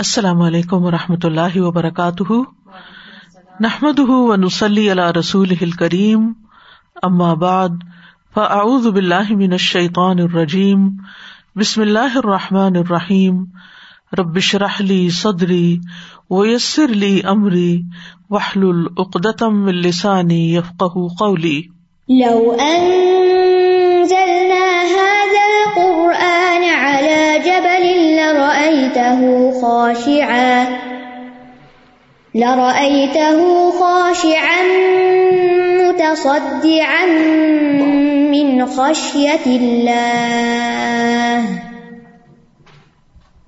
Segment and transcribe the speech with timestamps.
[0.00, 2.32] السلام علیکم و رحمۃ اللہ وبرکاتہ۔
[3.60, 6.32] نحمد و نسلی اللہ رسول کریم
[7.34, 7.68] بعد،
[8.34, 10.88] فاعوذ باللہ من الشیطان الرجیم۔
[11.56, 13.44] بسم اللہ الرحمٰن الرحیم۔
[14.18, 15.78] ربش رحلی صدری
[16.30, 17.82] ویسر علی عمری
[18.30, 21.62] وحل العقدم السانی یفق قولی۔
[22.08, 22.56] لو
[28.96, 30.66] لرأيته خاشعا.
[32.34, 34.62] لرأيته خاشعا
[35.78, 37.06] متصدعا
[38.30, 41.44] من خشية الله.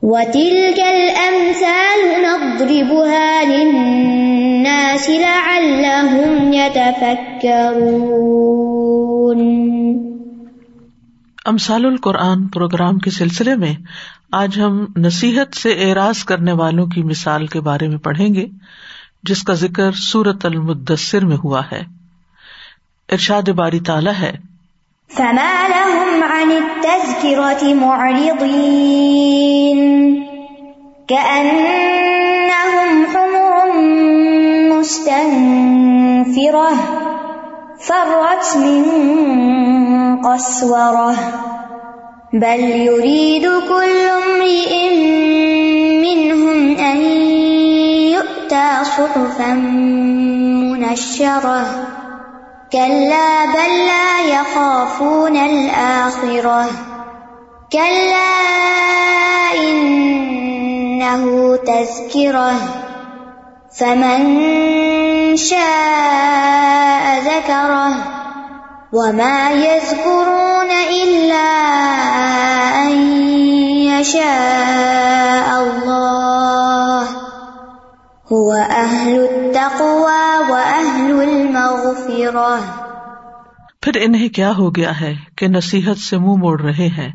[0.02, 8.02] وتلك الأمثال نضربها للناس لعلهم يتفكرون.
[11.44, 13.74] امسال القرآن پروگرام کے سلسلے میں
[14.32, 18.46] آج ہم نصیحت سے اعراض کرنے والوں کی مثال کے بارے میں پڑھیں گے،
[19.22, 21.82] جس کا ذکر سورت المدثر میں ہوا ہے۔
[23.12, 24.32] ارشاد باری تالا ہے۔
[37.82, 38.82] فرت من
[40.22, 41.14] قسورة
[42.32, 44.72] بل يريد كل امرئ
[46.02, 46.96] منهم أن
[48.16, 49.52] يؤتى صحفا
[50.72, 51.66] منشرة
[52.72, 56.66] كلا بل لا يخافون الآخرة
[57.72, 58.32] كلا
[59.68, 62.54] إنه تذكرة
[63.78, 64.91] فمن
[65.36, 67.92] شاء ذكره
[68.92, 71.48] وما يذكرون إلا
[72.82, 72.92] أن
[73.88, 77.02] يشاء الله
[78.32, 82.60] هو أهل التقوى وأهل المغفرة
[83.82, 87.10] پھر انہیں کیا ہو گیا ہے کہ نصیحت سے منہ موڑ رہے ہیں؟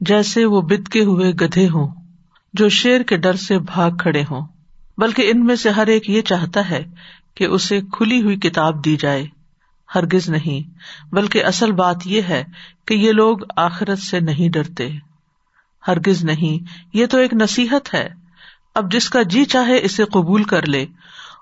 [0.00, 1.88] جیسے وہ بدکے ہوئے گدھے ہوں،
[2.52, 4.53] جو شیر کے ڈر سے بھاگ کھڑے ہوں۔
[4.98, 6.82] بلکہ ان میں سے ہر ایک یہ چاہتا ہے
[7.34, 9.26] کہ اسے کھلی ہوئی کتاب دی جائے،
[9.94, 10.68] ہرگز نہیں،
[11.14, 12.42] بلکہ اصل بات یہ ہے
[12.86, 14.88] کہ یہ لوگ آخرت سے نہیں ڈرتے۔
[15.88, 18.08] ہرگز نہیں، یہ تو ایک نصیحت ہے۔
[18.74, 20.86] اب جس کا جی چاہے اسے قبول کر لے،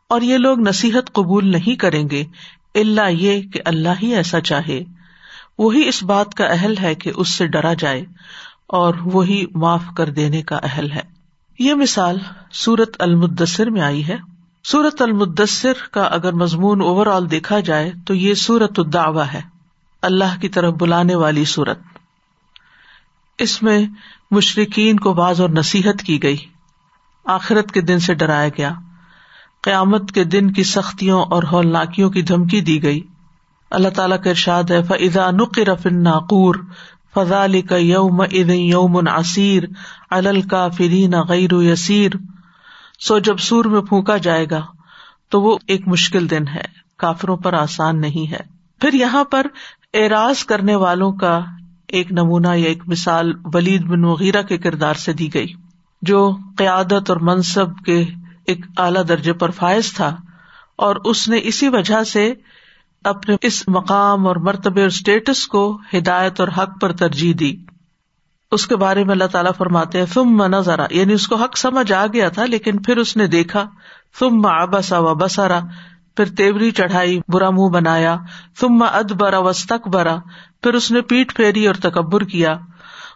[0.09, 2.25] اور یہ لوگ نصیحت قبول نہیں کریں گے
[2.75, 4.83] اللہ یہ کہ اللہ ہی ایسا چاہے۔
[5.59, 8.05] وہی اس بات کا اہل ہے کہ اس سے ڈرا جائے،
[8.67, 11.12] اور وہی معاف کر دینے کا اہل ہے۔
[11.62, 12.19] یہ مثال
[12.53, 14.17] سورت المدثر میں آئی ہے۔
[14.65, 19.41] سورت المدثر کا اگر مضمون اوور آل دیکھا جائے تو یہ سورت الدعوا ہے،
[20.03, 21.78] اللہ کی طرف بلانے والی سورت۔
[23.39, 23.87] اس میں
[24.31, 26.37] مشرقین کو باز اور نصیحت کی گئی۔
[27.25, 28.72] آخرت کے دن سے ڈرایا گیا۔
[29.62, 33.01] قیامت کے دن کی سختیوں اور ہولناکیوں کی دھمکی دی گئی۔
[33.71, 39.62] اللہ تعالیٰ کا ارشاد ہے فضا نقر فناقور فضا علی کا یوم یوم عصیر
[40.11, 42.11] الکا فرین غیر یسیر
[43.00, 44.67] سو جب سور میں پھونکا جائے گا
[45.28, 46.65] تو وہ ایک مشکل دن ہے،
[46.99, 48.41] کافروں پر آسان نہیں ہے۔
[48.81, 49.47] پھر یہاں پر
[49.95, 51.41] اعراض کرنے والوں کا
[51.89, 55.53] ایک نمونہ یا ایک مثال ولید بن وغیرہ کے کردار سے دی گئی،
[56.03, 58.05] جو قیادت اور منصب کے
[58.47, 60.17] ایک اعلی درجے پر فائز تھا
[60.77, 62.34] اور اس نے اسی وجہ سے
[63.05, 67.57] اپنے اس مقام اور مرتبے اور اسٹیٹس کو ہدایت اور حق پر ترجیح دی۔
[68.51, 71.59] اس کے بارے میں اللہ تعالیٰ فرماتے ہیں تم منا ذرا یعنی اس کو حق
[71.59, 73.65] سمجھ آ گیا تھا، لیکن پھر اس نے دیکھا۔
[74.19, 75.61] تم آبسا و بسارا
[76.17, 78.17] پھر تیوری چڑھائی، برا منہ بنایا۔
[78.61, 80.17] تم اد برا وسط برا
[80.63, 82.59] پھر اس نے پیٹ پھیری اور تکبر کیا۔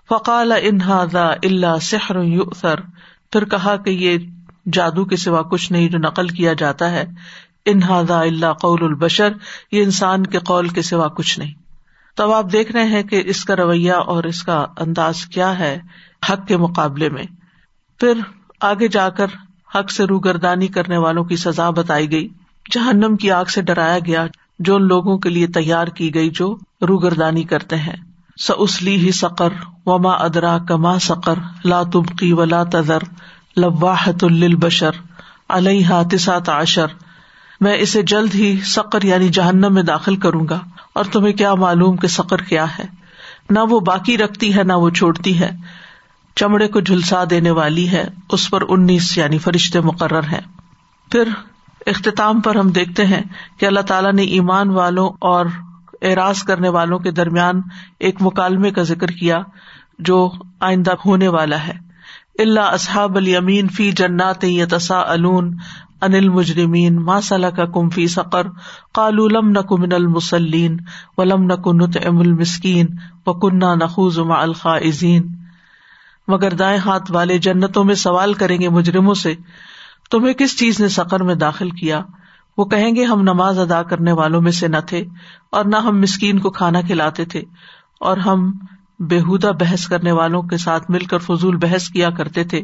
[0.09, 2.17] فقال انہادا اللہ سحر
[2.57, 2.81] سر
[3.33, 4.19] پھر کہا کہ یہ
[4.73, 7.05] جادو کے سوا کچھ نہیں جو نقل کیا جاتا ہے۔
[7.66, 9.32] انہادا اللہ قول البشر،
[9.72, 11.54] یہ انسان کے قول کے سوا کچھ نہیں۔
[12.15, 15.59] تو اب آپ دیکھ رہے ہیں کہ اس کا رویہ اور اس کا انداز کیا
[15.59, 15.78] ہے
[16.31, 17.25] حق کے مقابلے میں۔
[18.00, 18.12] پھر
[18.60, 19.26] آگے جا کر
[19.75, 22.29] حق سے روگردانی کرنے والوں کی سزا بتائی گئی۔
[22.73, 24.26] جہنم کی آگ سے ڈرایا گیا
[24.58, 26.56] جو ان لوگوں کے لیے تیار کی گئی جو
[26.88, 27.96] روگردانی کرتے ہیں۔
[28.41, 29.49] س اسلی ہی سقر
[29.87, 32.99] وما ادرا کما سقر لا تبقی ولا تذر
[33.56, 34.91] لواحت البشر
[35.49, 36.87] علیہ تسات عشر
[37.61, 40.61] میں اسے جلد ہی سقر یعنی جہنم میں داخل کروں گا
[40.93, 42.85] اور تمہیں کیا معلوم کہ سقر کیا ہے؟
[43.50, 45.50] نہ وہ باقی رکھتی ہے، نہ وہ چھوڑتی ہے۔
[46.35, 50.41] چمڑے کو جھلسا دینے والی ہے، اس پر انیس یعنی فرشتے مقرر ہیں۔
[51.11, 51.29] پھر
[51.87, 53.23] اختتام پر ہم دیکھتے ہیں
[53.61, 55.47] کہ اللہ تعالیٰ نے ایمان والوں اور
[56.03, 57.61] اعراض کرنے والوں کے درمیان
[58.00, 59.38] ایک مکالمے کا ذکر کیا
[59.99, 61.87] جو آئندہ ہونے والا ہے۔
[62.38, 65.56] اللہ اصحاب المین فی جنات یتساءلون
[66.02, 68.46] انل مجرمین ما صلاح کا کم فی سقر
[68.94, 70.76] کالو لم نق من المسلین
[71.19, 72.87] و لم ام المسکین
[73.26, 75.26] و کنہ نخوز ما الخائزین۔
[76.28, 79.34] مگر دائیں ہاتھ والے جنتوں میں سوال کریں گے مجرموں سے،
[80.10, 82.00] تمہیں کس چیز نے سقر میں داخل کیا؟
[82.58, 85.04] وہ کہیں گے ہم نماز ادا کرنے والوں میں سے نہ تھے
[85.50, 87.43] اور نہ ہم مسکین کو کھانا کھلاتے تھے،
[88.00, 88.50] اور ہم
[89.00, 92.62] بےحدہ بحث کرنے والوں کے ساتھ مل کر فضول بحث کیا کرتے تھے۔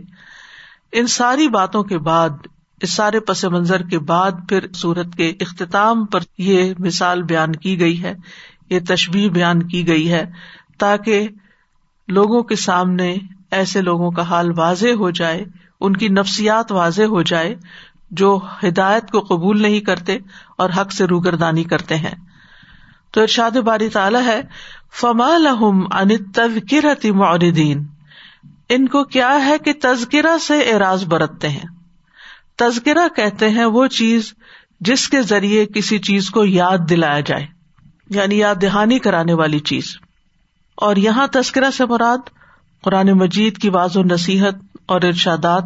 [0.92, 2.46] ان ساری باتوں کے بعد
[2.82, 7.80] اس سارے پس منظر کے بعد پھر سورت کے اختتام پر یہ مثال بیان کی
[7.80, 8.14] گئی ہے،
[8.70, 10.32] یہ تشبیح بیان کی گئی ہے
[10.78, 11.28] تاکہ
[12.08, 13.16] لوگوں کے سامنے
[13.50, 15.44] ایسے لوگوں کا حال واضح ہو جائے،
[15.80, 17.54] ان کی نفسیات واضح ہو جائے
[18.10, 20.18] جو ہدایت کو قبول نہیں کرتے
[20.58, 22.14] اور حق سے روگردانی کرتے ہیں۔
[23.10, 24.42] تو ارشاد باری تعالیٰ ہے،
[25.00, 27.86] فما لہم ان تذکرتی معردین
[28.68, 31.81] ان کو کیا ہے کہ تذکرہ سے اعراض برتتے ہیں۔
[32.56, 34.34] تذکرہ کہتے ہیں وہ چیز
[34.80, 37.46] جس کے ذریعے کسی چیز کو یاد دلایا جائے
[38.10, 39.96] یعنی یاد دہانی کرانے والی چیز۔
[40.76, 42.18] اور یہاں تذکرہ سے مراد
[42.82, 44.54] قرآن مجید کی واض و نصیحت
[44.86, 45.64] اور ارشادات،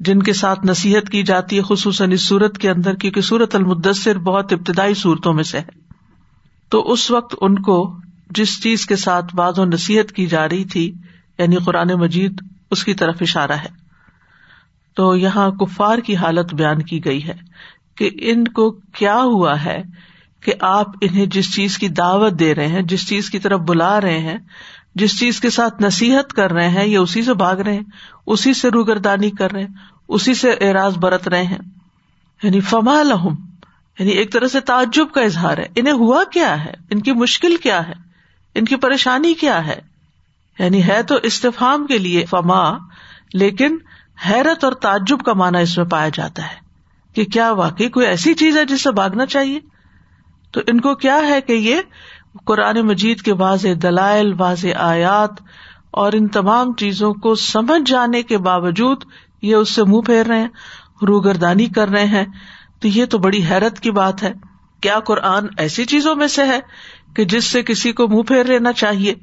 [0.00, 4.18] جن کے ساتھ نصیحت کی جاتی ہے، خصوصاً اس صورت کے اندر، کیونکہ سورت المدثر
[4.18, 5.68] بہت ابتدائی صورتوں میں سے ہے۔
[6.68, 7.96] تو اس وقت ان کو
[8.30, 10.92] جس چیز کے ساتھ بعض و نصیحت کی جا رہی تھی
[11.38, 12.40] یعنی قرآن مجید،
[12.70, 13.85] اس کی طرف اشارہ ہے۔
[14.96, 17.34] تو یہاں کفار کی حالت بیان کی گئی ہے
[17.94, 19.82] کہ ان کو کیا ہوا ہے
[20.40, 24.00] کہ آپ انہیں جس چیز کی دعوت دے رہے ہیں، جس چیز کی طرف بلا
[24.00, 24.38] رہے ہیں،
[24.94, 27.82] جس چیز کے ساتھ نصیحت کر رہے ہیں یا اسی سے بھاگ رہے ہیں،
[28.26, 29.74] اسی سے روگردانی کر رہے ہیں،
[30.08, 31.58] اسی سے اعراض برت رہے ہیں۔
[32.42, 33.34] یعنی فما لہم
[33.98, 37.56] یعنی ایک طرح سے تعجب کا اظہار ہے۔ انہیں ہوا کیا ہے؟ ان کی مشکل
[37.56, 37.92] کیا ہے؟
[38.54, 39.80] ان کی پریشانی کیا ہے؟
[40.58, 42.70] یعنی ہے تو استفام کے لیے فما،
[43.34, 43.78] لیکن
[44.28, 46.56] حیرت اور تعجب کا مانا اس میں پایا جاتا ہے
[47.14, 49.60] کہ کیا واقعی کوئی ایسی چیز ہے جس سے بھاگنا چاہیے؟
[50.50, 51.80] تو ان کو کیا ہے کہ یہ
[52.44, 55.30] قرآن مجید کے واضح دلائل، واضح آیات
[55.90, 59.04] اور ان تمام چیزوں کو سمجھ جانے کے باوجود
[59.42, 60.48] یہ اس سے منہ پھیر رہے ہیں،
[61.02, 62.24] روگردانی کر رہے ہیں۔
[62.80, 64.32] تو یہ تو بڑی حیرت کی بات ہے۔
[64.80, 66.60] کیا قرآن ایسی چیزوں میں سے ہے
[67.16, 69.14] کہ جس سے کسی کو منہ پھیر لینا چاہیے؟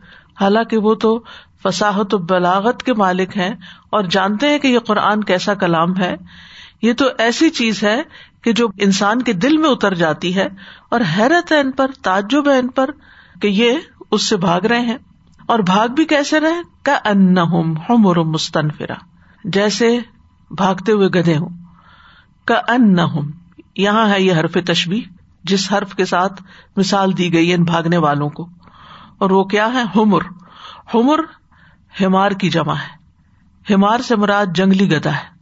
[0.42, 1.24] حالانکہ وہ تو
[1.64, 3.56] فساحت و بلاغت کے مالک ہیں
[3.90, 6.16] اور جانتے ہیں کہ یہ قرآن کیسا کلام ہے۔
[6.82, 8.02] یہ تو ایسی چیز ہے
[8.42, 10.48] کہ جو انسان کے دل میں اتر جاتی ہے
[10.90, 12.90] اور حیرت ہے ان پر، تعجب ہے ان پر
[13.42, 13.72] کہ یہ
[14.12, 14.98] اس سے بھاگ رہے ہیں۔
[15.46, 18.94] اور بھاگ بھی کیسے رہے؟ کا ان ہم مستنفرا
[19.44, 20.00] جیسے
[20.52, 21.50] بھاگتے ہوئے گدے ہوں۔
[22.46, 22.96] کا ان
[23.76, 25.02] یہاں ہے یہ حرف تشبی
[25.44, 26.44] جس حرف کے ساتھ
[26.78, 28.50] مثال دی گئی ان بھاگنے والوں کو۔
[29.18, 30.20] اور وہ کیا ہے؟ ہومر
[30.94, 31.20] ہومر
[32.02, 33.04] ہمار کی جمع ہے۔
[33.74, 35.34] ہمار سے مراد جنگلی گدا ہے۔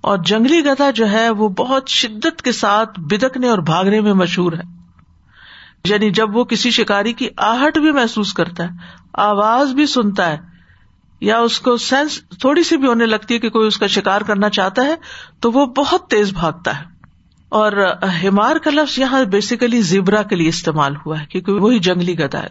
[0.00, 4.52] اور جنگلی گدا جو ہے وہ بہت شدت کے ساتھ بدکنے اور بھاگنے میں مشہور
[4.52, 4.78] ہے۔
[5.84, 8.68] یعنی جب وہ کسی شکاری کی آہٹ بھی محسوس کرتا ہے،
[9.12, 10.38] آواز بھی سنتا ہے،
[11.20, 14.20] یا اس کو سینس تھوڑی سی بھی ہونے لگتی ہے کہ کوئی اس کا شکار
[14.20, 14.94] کرنا چاہتا ہے،
[15.40, 16.84] تو وہ بہت تیز بھاگتا ہے۔
[17.48, 17.72] اور
[18.22, 22.42] ہمار کا لفظ یہاں بیسیکلی زیبرا کے لیے استعمال ہوا ہے، کیونکہ وہی جنگلی گدا
[22.42, 22.48] ہے۔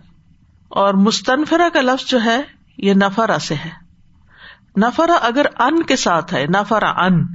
[0.70, 3.70] اور مستنفرا کا لفظ جو ہے یہ نفرا سے ہے۔
[4.80, 7.26] نفرا اگر ان کے ساتھ ہے، نفرا ان،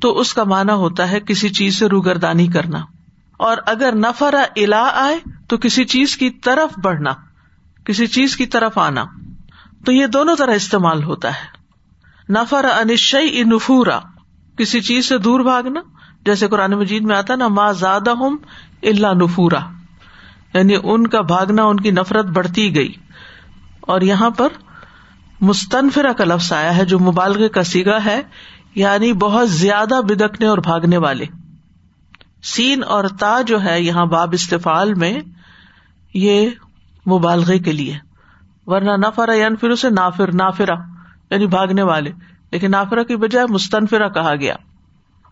[0.00, 2.78] تو اس کا مانا ہوتا ہے کسی چیز سے روگردانی کرنا۔
[3.36, 5.18] اور اگر نفرا الا آئے،
[5.48, 7.10] تو کسی چیز کی طرف بڑھنا،
[7.84, 9.04] کسی چیز کی طرف آنا۔
[9.84, 11.62] تو یہ دونوں طرح استعمال ہوتا ہے۔
[12.32, 13.98] نفر انشئی نفورا،
[14.58, 15.80] کسی چیز سے دور بھاگنا۔
[16.24, 18.36] جیسے قرآن مجید میں آتا نا ماں زیادہ ہوں
[18.82, 19.60] اللہ نفورا۔
[20.54, 22.92] یعنی ان کا بھاگنا، ان کی نفرت بڑھتی گئی۔
[23.80, 24.48] اور یہاں پر
[25.42, 28.22] مستنفرا کا لفظ آیا ہے جو مبالغ کا سیگا ہے
[28.74, 31.24] یعنی بہت زیادہ بدکنے اور بھاگنے والے۔
[32.42, 35.20] سین اور تا جو ہے یہاں باب استفال میں،
[36.14, 36.50] یہ
[37.06, 37.98] مبالغے کے لیے۔
[38.66, 40.74] ورنہ نفرا یعنی پھر اسے نافر نافرا
[41.30, 42.10] یعنی بھاگنے والے۔
[42.50, 44.54] لیکن نافرا کی بجائے مستنفرا کہا گیا۔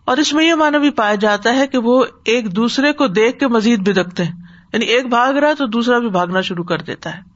[0.05, 3.39] اور اس میں یہ مانا بھی پایا جاتا ہے کہ وہ ایک دوسرے کو دیکھ
[3.39, 4.35] کے مزید بدکتے ہیں۔
[4.73, 7.30] یعنی ایک بھاگ رہا ہے تو دوسرا بھی بھاگنا شروع کر دیتا ہے۔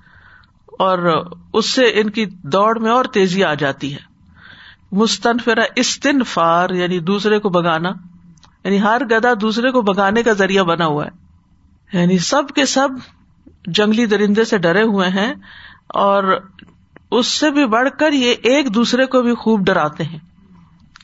[0.79, 4.15] اور اس سے ان کی دوڑ میں اور تیزی آ جاتی ہے۔
[4.91, 7.89] مستنفرا استنفار یعنی دوسرے کو بگانا
[8.63, 11.25] یعنی ہر گدا دوسرے کو بگانے کا ذریعہ بنا ہوا ہے۔
[11.99, 12.89] یعنی سب کے سب
[13.67, 15.33] جنگلی درندے سے ڈرے ہوئے ہیں
[15.87, 16.41] اور
[17.11, 20.19] اس سے بھی بڑھ کر یہ ایک دوسرے کو بھی خوب ڈراتے ہیں۔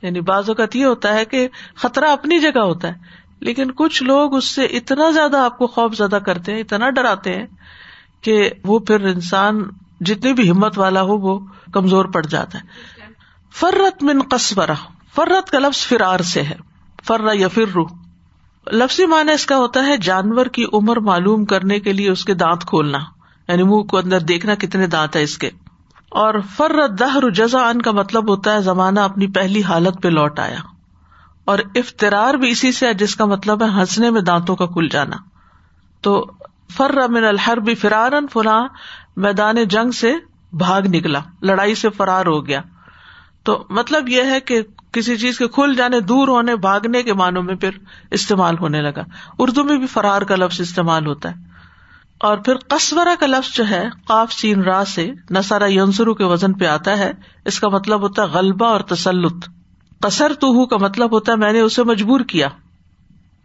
[0.02, 2.94] یعنی بعض اوقات یہ ہوتا ہے کہ خطرہ اپنی جگہ ہوتا ہے،
[3.40, 7.36] لیکن کچھ لوگ اس سے اتنا زیادہ آپ کو خوف زیادہ کرتے ہیں، اتنا ڈراتے
[7.36, 7.48] ہیں
[8.22, 9.64] کہ وہ پھر انسان
[10.02, 11.40] جتنی بھی ہمت والا ہو، وہ
[11.74, 12.64] کمزور پڑ جاتا ہے۔
[13.54, 14.74] فرت من قصبرہ،
[15.16, 16.56] فرت کا لفظ فرار سے ہے۔
[17.08, 17.80] فر یا فر
[18.72, 22.34] لفظی معنی اس کا ہوتا ہے جانور کی عمر معلوم کرنے کے لیے اس کے
[22.34, 22.98] دانت کھولنا۔
[23.48, 25.50] یعنی منہ کو اندر دیکھنا کتنے دانت ہے اس کے۔
[26.10, 30.40] اور فر دہ جزا ان کا مطلب ہوتا ہے زمانہ اپنی پہلی حالت پہ لوٹ
[30.40, 30.58] آیا۔
[31.46, 35.18] اور افطرار بھی اسی سے جس کا مطلب ہے ہنسنے میں دانتوں کا کھل جانا۔
[36.02, 36.32] تو
[36.78, 38.68] فر من الحر بھی فرارن، فلاں
[39.16, 40.14] میدان جنگ سے
[40.54, 42.62] بھاگ نکلا، لڑائی سے فرار ہو گیا۔
[43.44, 44.62] تو مطلب یہ ہے کہ
[44.92, 47.70] کسی چیز کے کھل جانے، دور ہونے، بھاگنے کے معنوں میں پھر
[48.12, 49.02] استعمال ہونے لگا۔
[49.40, 51.36] اردو میں بھی فرار کا لفظ استعمال ہوتا ہے۔
[52.20, 56.54] اور پھر قصورہ کا لفظ جو ہے، قاف سین را سے نسارا یونسرو کے وزن
[56.54, 57.12] پہ آتا ہے۔
[57.46, 59.50] اس کا مطلب ہوتا ہے غلبہ اور تسلط۔
[60.02, 62.48] قصر تو کا مطلب ہوتا ہے میں نے اسے مجبور کیا۔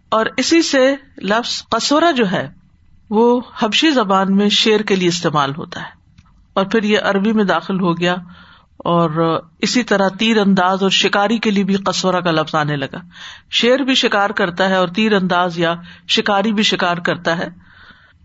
[0.08, 2.65] اور اسی سے لفظ قصورہ جو ہے
[3.10, 5.96] وہ حبشی زبان میں شیر کے لیے استعمال ہوتا ہے۔
[6.52, 8.14] اور پھر یہ عربی میں داخل ہو گیا
[8.76, 12.98] اور اسی طرح تیر انداز اور شکاری کے لیے بھی قصورہ کا لفظ آنے لگا۔
[13.50, 15.74] شیر بھی شکار کرتا ہے اور تیر انداز یا
[16.08, 17.48] شکاری بھی شکار کرتا ہے۔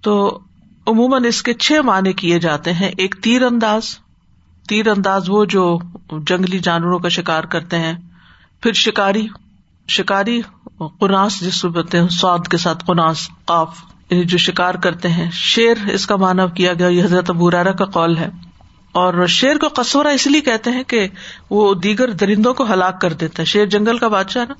[0.01, 0.39] تو
[0.87, 3.83] عموماً اس کے چھ معنی کیے جاتے ہیں۔ ایک تیر انداز
[4.69, 5.79] تیر انداز وہ جو
[6.27, 7.93] جنگلی جانوروں کا شکار کرتے ہیں۔
[8.61, 9.27] پھر شکاری
[9.87, 10.41] شکاری
[10.99, 15.31] قناس جس کو بولتے ہیں سعود کے ساتھ قناس، قاف۔ یعنی جو شکار کرتے ہیں،
[15.31, 18.29] شیر اس کا معنی کیا گیا، یہ حضرت ابورارا کا قول ہے۔
[18.91, 21.07] اور شیر کو قصورہ اس لیے کہتے ہیں کہ
[21.49, 24.53] وہ دیگر درندوں کو ہلاک کر دیتا ہے۔ شیر جنگل کا بادشاہ نا،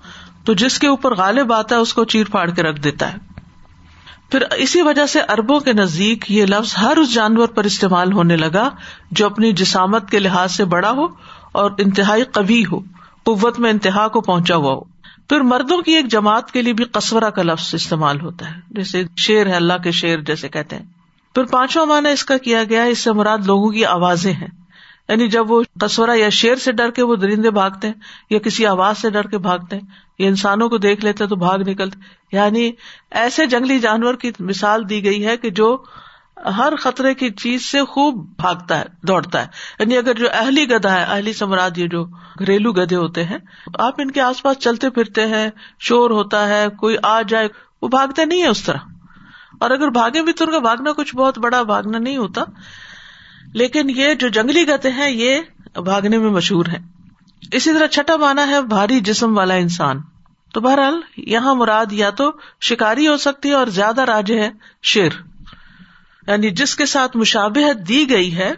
[0.46, 3.17] تو جس کے اوپر غالب آتا ہے، اس کو چیر پھاڑ کے رکھ دیتا ہے۔
[4.31, 8.38] پھر اسی وجہ سے اربوں کے نزدیک یہ لفظ ہر اس جانور پر استعمال ہونے
[8.38, 8.70] لگا
[9.12, 11.05] جو اپنی جسامت کے لحاظ سے بڑا ہو
[11.51, 12.79] اور انتہائی قوی ہو،
[13.24, 14.90] قوت میں انتہا کو پہنچا ہوا ہو۔
[15.32, 19.04] پھر مردوں کی ایک جماعت کے لیے بھی قصورہ کا لفظ استعمال ہوتا ہے۔ جیسے
[19.18, 20.86] شیر ہے، اللہ کے شیر جیسے کہتے ہیں۔
[21.36, 24.48] پھر پانچواں مانا اس کا کیا گیا، اس سے مراد لوگوں کی آوازیں ہیں۔
[25.10, 27.94] یعنی جب وہ کسورا یا شیر سے ڈر کے وہ درندے بھاگتے ہیں
[28.30, 29.88] یا کسی آواز سے ڈر کے بھاگتے ہیں،
[30.20, 32.00] یا انسانوں کو دیکھ لیتے تو بھاگ نکلتے
[32.32, 32.72] یعنی
[33.12, 35.78] ایسے جنگلی جانور کی مثال دی گئی ہے کہ جو
[36.45, 39.48] ہر خطرے کی چیز سے خوب بھاگتا ہے، دوڑتا ہے۔
[39.79, 42.05] یعنی اگر جو اہلی گدھا ہے، اہلی سمراج یہ جو
[42.39, 43.38] گھریلو گدھے ہوتے ہیں،
[43.79, 47.48] آپ ان کے آس پاس چلتے پھرتے ہیں، شور ہوتا ہے، کوئی آ جائے،
[47.81, 48.77] وہ بھاگتے نہیں ہے اس طرح۔
[49.60, 52.41] اور اگر بھاگے بھی تو ان کا بھاگنا کچھ بہت بڑا بھاگنا نہیں ہوتا۔
[53.53, 55.39] لیکن یہ جو جنگلی گتے ہیں، یہ
[55.75, 56.79] بھاگنے میں مشہور ہے
[57.51, 60.01] اسی طرح چھٹا مانا ہے، بھاری جسم والا انسان۔
[60.53, 62.31] تو بہرحال، یہاں مراد یا تو
[62.62, 64.50] شکاری ہو سکتی ہے اور زیادہ راج ہے
[64.83, 65.10] شیر۔
[66.28, 68.54] یعنی جس کے ساتھ مشابہت دی گئی ہے،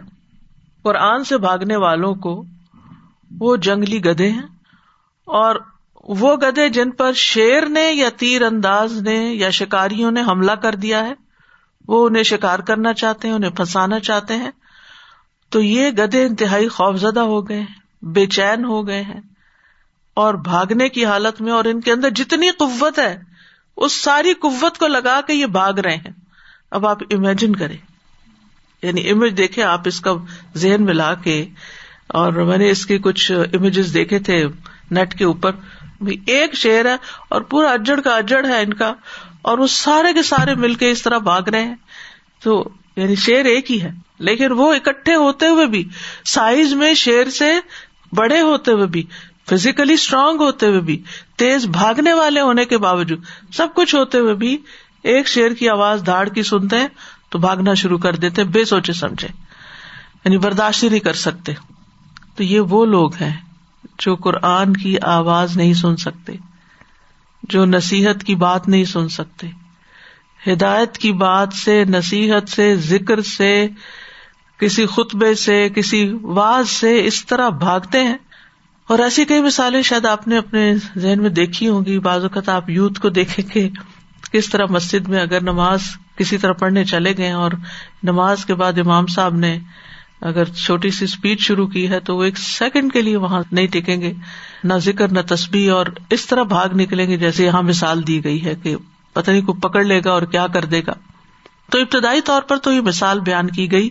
[0.82, 2.44] قرآن سے بھاگنے والوں کو،
[3.38, 4.42] وہ جنگلی گدے ہیں۔
[5.24, 5.56] اور
[5.94, 10.74] وہ گدے جن پر شیر نے یا تیر انداز نے یا شکاریوں نے حملہ کر
[10.74, 11.14] دیا ہے،
[11.88, 14.50] وہ انہیں شکار کرنا چاہتے ہیں، انہیں پھنسانا چاہتے ہیں۔
[15.48, 19.20] تو یہ گدے انتہائی خوف زدہ ہو گئے ہیں، بے چین ہو گئے ہیں۔
[20.14, 23.20] اور بھاگنے کی حالت میں اور ان کے اندر جتنی قوت ہے،
[23.76, 26.23] اس ساری قوت کو لگا کے یہ بھاگ رہے ہیں۔
[26.74, 27.76] اب آپ امیجن کریں۔
[28.82, 30.12] یعنی امیج دیکھے آپ اس کا
[30.56, 31.46] ذہن میں لا کے۔
[32.06, 34.46] اور میں نے اس کے کچھ امیجز دیکھے تھے
[34.90, 35.50] نیٹ کے اوپر۔
[36.26, 36.96] ایک شیر ہے
[37.28, 38.94] اور پورا اجڑ کا اجڑ ہے ان کا۔
[39.42, 41.74] اور وہ سارے کے سارے مل کے اس طرح بھاگ رہے ہیں۔
[42.42, 45.88] تو یعنی شیر ایک ہی ہے۔ لیکن وہ اکٹھے ہوتے ہوئے بھی
[46.24, 47.52] سائز میں شیر سے
[48.12, 49.04] بڑے ہوتے ہوئے بھی
[49.50, 51.02] فزیکلی اسٹرانگ ہوتے ہوئے بھی،
[51.36, 54.58] تیز بھاگنے والے ہونے کے باوجود، سب کچھ ہوتے ہوئے بھی
[55.04, 56.88] ایک شیر کی آواز دھاڑ کی سنتے ہیں
[57.28, 59.28] تو بھاگنا شروع کر دیتے بے سوچے سمجھے۔
[60.24, 61.52] یعنی برداشت نہیں کر سکتے۔
[62.36, 63.40] تو یہ وہ لوگ ہیں
[63.98, 66.32] جو قرآن کی آواز نہیں سن سکتے،
[67.42, 69.46] جو نصیحت کی بات نہیں سن سکتے۔
[70.52, 73.68] ہدایت کی بات سے، نصیحت سے، ذکر سے،
[74.58, 78.16] کسی خطبے سے، کسی واز سے اس طرح بھاگتے ہیں۔
[78.86, 82.48] اور ایسی کئی مثالیں شاید آپ نے اپنے ذہن میں دیکھی ہوں گی۔ بعض اوقات
[82.48, 83.68] آپ یوتھ کو دیکھیں کہ
[84.34, 85.80] کس طرح مسجد میں اگر نماز
[86.16, 87.50] کسی طرح پڑھنے چلے گئے اور
[88.02, 89.58] نماز کے بعد امام صاحب نے
[90.20, 93.66] اگر چھوٹی سی اسپیچ شروع کی ہے تو وہ ایک سیکنڈ کے لیے وہاں نہیں
[93.66, 94.12] ٹکیں گے،
[94.64, 98.44] نہ ذکر، نہ تصبیح اور اس طرح بھاگ نکلیں گے جیسے یہاں مثال دی گئی
[98.44, 98.76] ہے کہ
[99.12, 100.92] پتہ نہیں کو پکڑ لے گا اور کیا کر دے گا۔
[101.70, 103.90] تو ابتدائی طور پر تو یہ مثال بیان کی گئی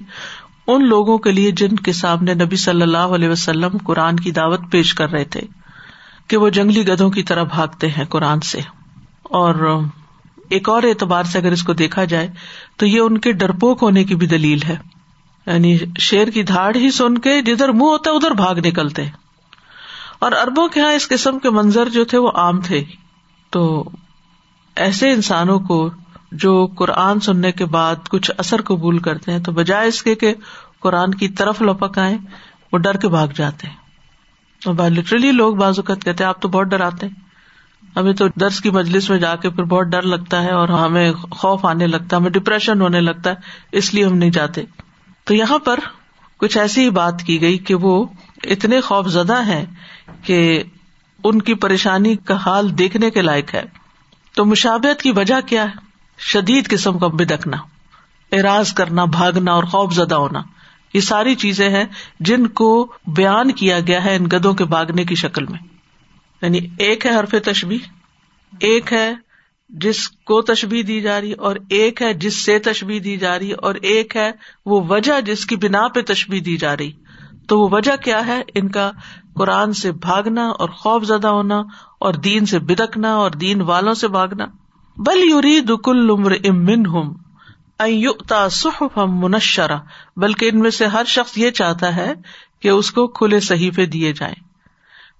[0.67, 4.61] ان لوگوں کے لیے جن کے سامنے نبی صلی اللہ علیہ وسلم قرآن کی دعوت
[4.71, 5.41] پیش کر رہے تھے
[6.27, 8.59] کہ وہ جنگلی گدھوں کی طرح بھاگتے ہیں قرآن سے
[9.23, 9.81] اور
[10.49, 12.29] ایک اور اعتبار سے اگر اس کو دیکھا جائے
[12.77, 14.75] تو یہ ان کے ڈرپوک ہونے کی بھی دلیل ہے۔
[15.47, 19.05] یعنی شیر کی دھاڑ ہی سن کے جدھر منہ ہوتا ہے ادھر بھاگ نکلتے۔
[20.19, 22.83] اور اربوں کے یہاں اس قسم کے منظر جو تھے وہ عام تھے۔
[23.49, 23.89] تو
[24.75, 25.89] ایسے انسانوں کو
[26.31, 30.33] جو قرآن سننے کے بعد کچھ اثر قبول کرتے ہیں تو بجائے اس کے کہ
[30.79, 32.17] قرآن کی طرف لپک آئے
[32.71, 33.83] وہ ڈر کے بھاگ جاتے ہیں۔
[34.89, 37.22] لٹرلی لوگ بعض اوقات کہتے ہیں، آپ تو بہت ڈراتے ہیں۔
[37.95, 41.13] ہمیں تو درس کی مجلس میں جا کے پھر بہت ڈر لگتا ہے اور ہمیں
[41.13, 43.35] خوف آنے لگتا ہے، ہمیں ڈپریشن ہونے لگتا ہے،
[43.71, 44.63] اس لیے ہم نہیں جاتے۔
[45.23, 45.79] تو یہاں پر
[46.37, 48.05] کچھ ایسی ہی بات کی گئی کہ وہ
[48.43, 49.65] اتنے خوف زدہ ہیں
[50.23, 50.63] کہ
[51.23, 53.63] ان کی پریشانی کا حال دیکھنے کے لائق ہے۔
[54.35, 55.73] تو مشابت کی وجہ کیا ہے؟
[56.17, 57.57] شدید قسم کا بدکنا
[58.31, 60.41] اراض کرنا، بھاگنا اور خوف زدہ ہونا۔
[60.93, 61.85] یہ ساری چیزیں ہیں
[62.19, 65.59] جن کو بیان کیا گیا ہے ان گدوں کے بھاگنے کی شکل میں۔
[66.43, 67.77] یعنی ایک ہے حرف تشبی
[68.59, 69.13] ایک ہے
[69.69, 73.51] جس کو تشبی دی جا رہی، اور ایک ہے جس سے تشبی دی جا رہی،
[73.51, 74.31] اور ایک ہے
[74.65, 76.91] وہ وجہ جس کی بنا پہ تشبی دی جا رہی۔
[77.47, 78.91] تو وہ وجہ کیا ہے؟ ان کا
[79.35, 81.61] قرآن سے بھاگنا اور خوف زدہ ہونا،
[81.99, 84.45] اور دین سے بدکنا اور دین والوں سے بھاگنا۔
[84.97, 87.13] بل یوری دکل عمر امن ہوں
[88.51, 89.77] صحف منشرا
[90.17, 92.13] بلکہ ان میں سے ہر شخص یہ چاہتا ہے
[92.59, 94.35] کہ اس کو کھلے صحیفے دیے جائیں۔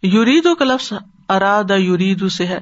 [0.03, 0.93] یورید و کلفظ
[1.35, 2.59] اراد یورید سے ہے،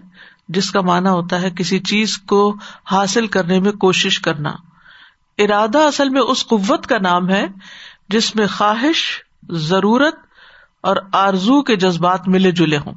[0.49, 2.55] جس کا مانا ہوتا ہے کسی چیز کو
[2.91, 4.51] حاصل کرنے میں کوشش کرنا۔
[5.37, 7.47] ارادہ اصل میں اس قوت کا نام ہے
[8.09, 10.15] جس میں خواہش، ضرورت
[10.81, 12.93] اور آرزو کے جذبات ملے جلے ہوں۔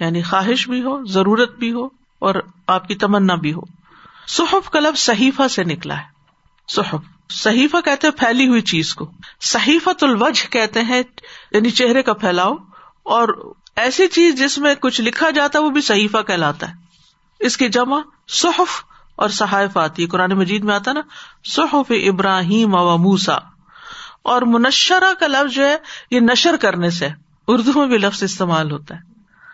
[0.00, 1.84] یعنی خواہش بھی ہو، ضرورت بھی ہو
[2.18, 2.34] اور
[2.66, 3.60] آپ کی تمنا بھی ہو۔
[4.28, 6.04] صحف کلب صحیفہ سے نکلا ہے۔
[6.68, 6.94] صحف۔
[7.30, 11.02] صحیفہ کہتے ہیں پھیلی ہوئی چیز کو۔ صحیفت الوجھ کہتے ہیں
[11.50, 12.54] یعنی چہرے کا پھیلاؤ
[13.02, 16.74] اور ایسی چیز جس میں کچھ لکھا جاتا ہے، وہ بھی صحیفہ کہلاتا ہے۔
[17.40, 18.84] اس کی جمع صحف
[19.16, 21.00] اور صحائف آتی ہے۔ قرآن مجید میں آتا نا،
[21.44, 23.36] صحف ابراہیم و موسا
[24.22, 25.76] اور منشرہ کا لفظ جو ہے،
[26.10, 27.08] یہ نشر کرنے سے
[27.48, 29.00] اردو میں بھی لفظ استعمال ہوتا ہے۔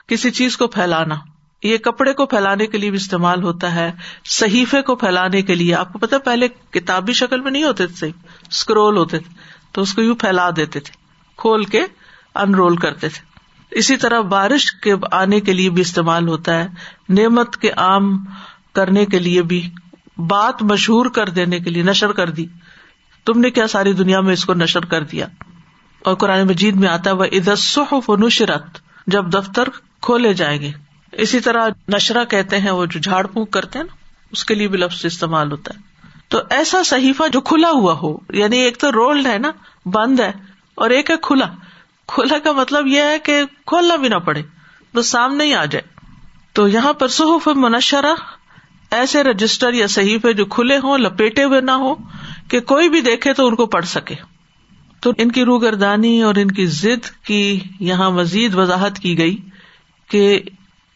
[0.06, 1.14] کسی چیز کو پھیلانا،
[1.62, 3.92] یہ کپڑے کو پھیلانے کے لیے بھی استعمال ہوتا ہے،
[4.24, 8.10] صحیفے کو پھیلانے کے لیے۔ آپ کو پتا پہلے کتابی شکل میں نہیں ہوتے تھے
[8.50, 9.34] اسکرول ہوتے تھے،
[9.72, 10.92] تو اس کو یوں پھیلا دیتے تھے،
[11.36, 11.82] کھول کے
[12.34, 13.33] انرول کرتے تھے۔
[13.74, 16.68] اسی طرح بارش کے آنے کے لیے بھی استعمال ہوتا ہے،
[17.08, 18.24] نعمت کے عام
[18.72, 19.70] کرنے کے لیے بھی،
[20.16, 22.46] بات مشہور کر دینے کے لیے، نشر کر دی۔
[23.26, 25.26] تم نے کیا ساری دنیا میں اس کو نشر کر دیا؟
[26.00, 29.68] اور قرآن مجید میں آتا ہے وہ ادسف و نشرت، جب دفتر
[30.02, 30.70] کھولے جائیں گے۔
[31.12, 33.96] اسی طرح نشرا کہتے ہیں، وہ جو جھاڑ پھونک کرتے ہیں نا،
[34.32, 35.80] اس کے لیے بھی لفظ استعمال ہوتا ہے۔
[36.28, 39.50] تو ایسا صحیفہ جو کھلا ہوا ہو یعنی ایک تو رولڈ ہے نا،
[39.86, 40.32] بند ہے،
[40.74, 41.46] اور ایک ہے کھلا۔
[42.06, 44.42] کھلا کا مطلب یہ ہے کہ کھولنا بھی نہ پڑے
[44.92, 45.94] تو سامنے ہی آ جائے۔
[46.52, 48.14] تو یہاں پر صحف منشرہ
[48.90, 51.94] ایسے رجسٹر یا صحیفے جو کھلے ہوں، لپیٹے ہوئے نہ ہو
[52.48, 54.14] کہ کوئی بھی دیکھے تو ان کو پڑھ سکے۔
[55.00, 59.36] تو ان کی روگردانی اور ان کی ضد کی یہاں مزید وضاحت کی گئی
[60.08, 60.42] کہ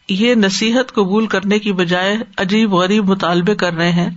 [0.09, 4.09] یہ نصیحت قبول کرنے کی بجائے عجیب غریب مطالبے کر رہے ہیں۔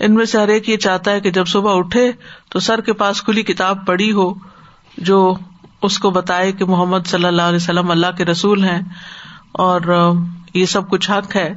[0.00, 2.12] ان میں سے ہر ایک یہ چاہتا ہے کہ جب صبح اٹھے
[2.48, 4.34] تو سر کے پاس کھلی کتاب پڑھی ہو
[4.98, 5.34] جو
[5.82, 8.80] اس کو بتائے کہ محمد صلی اللہ علیہ وسلم اللہ کے رسول ہیں
[9.52, 10.12] اور
[10.54, 11.54] یہ سب کچھ حق ہے۔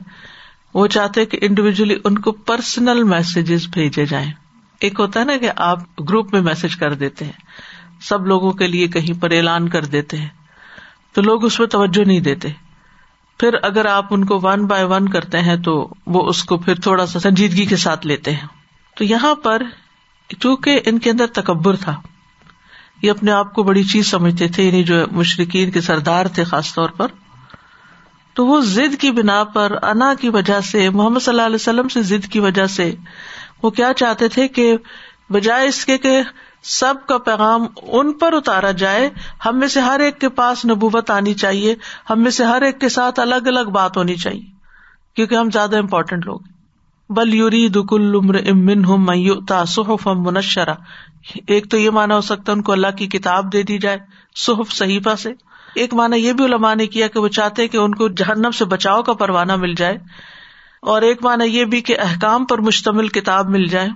[0.74, 4.32] وہ چاہتے کہ انڈیویجلی ان کو پرسنل میسجز بھیجے جائیں۔
[4.80, 7.32] ایک ہوتا ہے نا کہ آپ گروپ میں میسج کر دیتے ہیں۔
[8.02, 10.30] سب لوگوں کے لیے کہیں پر اعلان کر دیتے ہیں۔
[11.14, 12.50] تو لوگ اس پہ توجہ نہیں دیتے۔
[13.40, 16.76] پھر اگر آپ ان کو ون بائی ون کرتے ہیں تو وہ اس کو پھر
[16.76, 18.48] تھوڑا سا سنجیدگی کے ساتھ لیتے ہیں۔
[18.98, 19.62] تو یہاں پر
[20.40, 22.02] چونکہ ان کے اندر تکبر تھا
[23.04, 26.74] یہ اپنے آپ کو بڑی چیز سمجھتے تھے یعنی جو مشرقین کے سردار تھے خاص
[26.74, 27.08] طور پر۔
[28.34, 31.88] تو وہ ضد کی بنا پر، انا کی وجہ سے، محمد صلی اللہ علیہ وسلم
[31.88, 32.96] سے ضد کی وجہ سے
[33.63, 34.78] وہ کیا چاہتے تھے کہ
[35.30, 36.22] بجائے اس کے کہ
[36.62, 39.10] سب کا پیغام ان پر اتارا جائے،
[39.46, 41.76] ہم میں سے ہر ایک کے پاس نبوت آنی چاہیے،
[42.10, 44.52] ہم میں سے ہر ایک کے ساتھ الگ الگ بات ہونی چاہیے،
[45.16, 46.39] کیونکہ ہم زیادہ امپورٹینٹ لوگ
[47.10, 50.74] بل یوری دکل عمر امن ہم میوتا صحف منشرا
[51.48, 53.98] ایک تو یہ مانا ہو سکتا ہے ان کو اللہ کی کتاب دے دی جائے
[54.36, 55.32] صحف صحیفہ سے۔
[55.76, 58.66] ایک مانا یہ بھی علماء نے کیا کہ وہ چاہتے کہ ان کو جہنم سے
[58.66, 59.98] بچاؤ کا پروانہ مل جائے۔
[60.82, 63.90] اور ایک مانا یہ بھی کہ احکام پر مشتمل کتاب مل جائے۔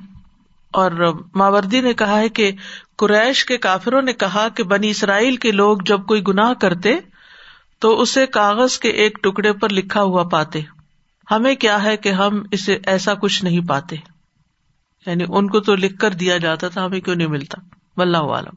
[0.73, 0.91] اور
[1.35, 2.51] ماوردی نے کہا ہے کہ
[2.97, 6.95] قریش کے کافروں نے کہا کہ بنی اسرائیل کے لوگ جب کوئی گناہ کرتے
[7.79, 10.61] تو اسے کاغذ کے ایک ٹکڑے پر لکھا ہوا پاتے۔
[11.31, 13.95] ہمیں کیا ہے کہ ہم اسے ایسا کچھ نہیں پاتے۔
[15.07, 17.61] یعنی ان کو تو لکھ کر دیا جاتا تھا، ہمیں کیوں نہیں ملتا؟
[17.97, 18.55] واللہ عالم۔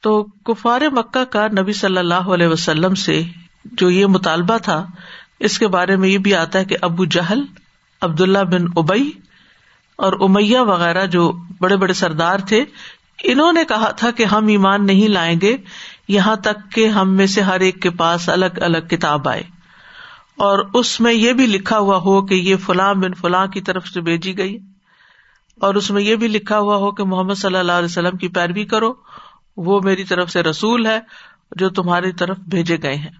[0.00, 3.22] تو کفار مکہ کا نبی صلی اللہ علیہ وسلم سے
[3.64, 4.86] جو یہ مطالبہ تھا،
[5.40, 7.42] اس کے بارے میں یہ بھی آتا ہے کہ ابو جہل
[8.00, 9.10] عبد اللہ بن ابئی
[9.96, 12.64] اور امیہ وغیرہ جو بڑے بڑے سردار تھے،
[13.24, 15.56] انہوں نے کہا تھا کہ ہم ایمان نہیں لائیں گے،
[16.08, 19.42] یہاں تک کہ ہم میں سے ہر ایک کے پاس الگ الگ کتاب آئے۔
[20.36, 23.86] اور اس میں یہ بھی لکھا ہوا ہو کہ یہ فلاں بن فلاں کی طرف
[23.86, 24.58] سے بھیجی گئی۔
[25.60, 28.28] اور اس میں یہ بھی لکھا ہوا ہو کہ محمد صلی اللہ علیہ وسلم کی
[28.28, 28.94] پیروی کرو،
[29.56, 31.00] وہ میری طرف سے رسول ہے
[31.56, 33.10] جو تمہاری طرف بھیجے گئے ہیں۔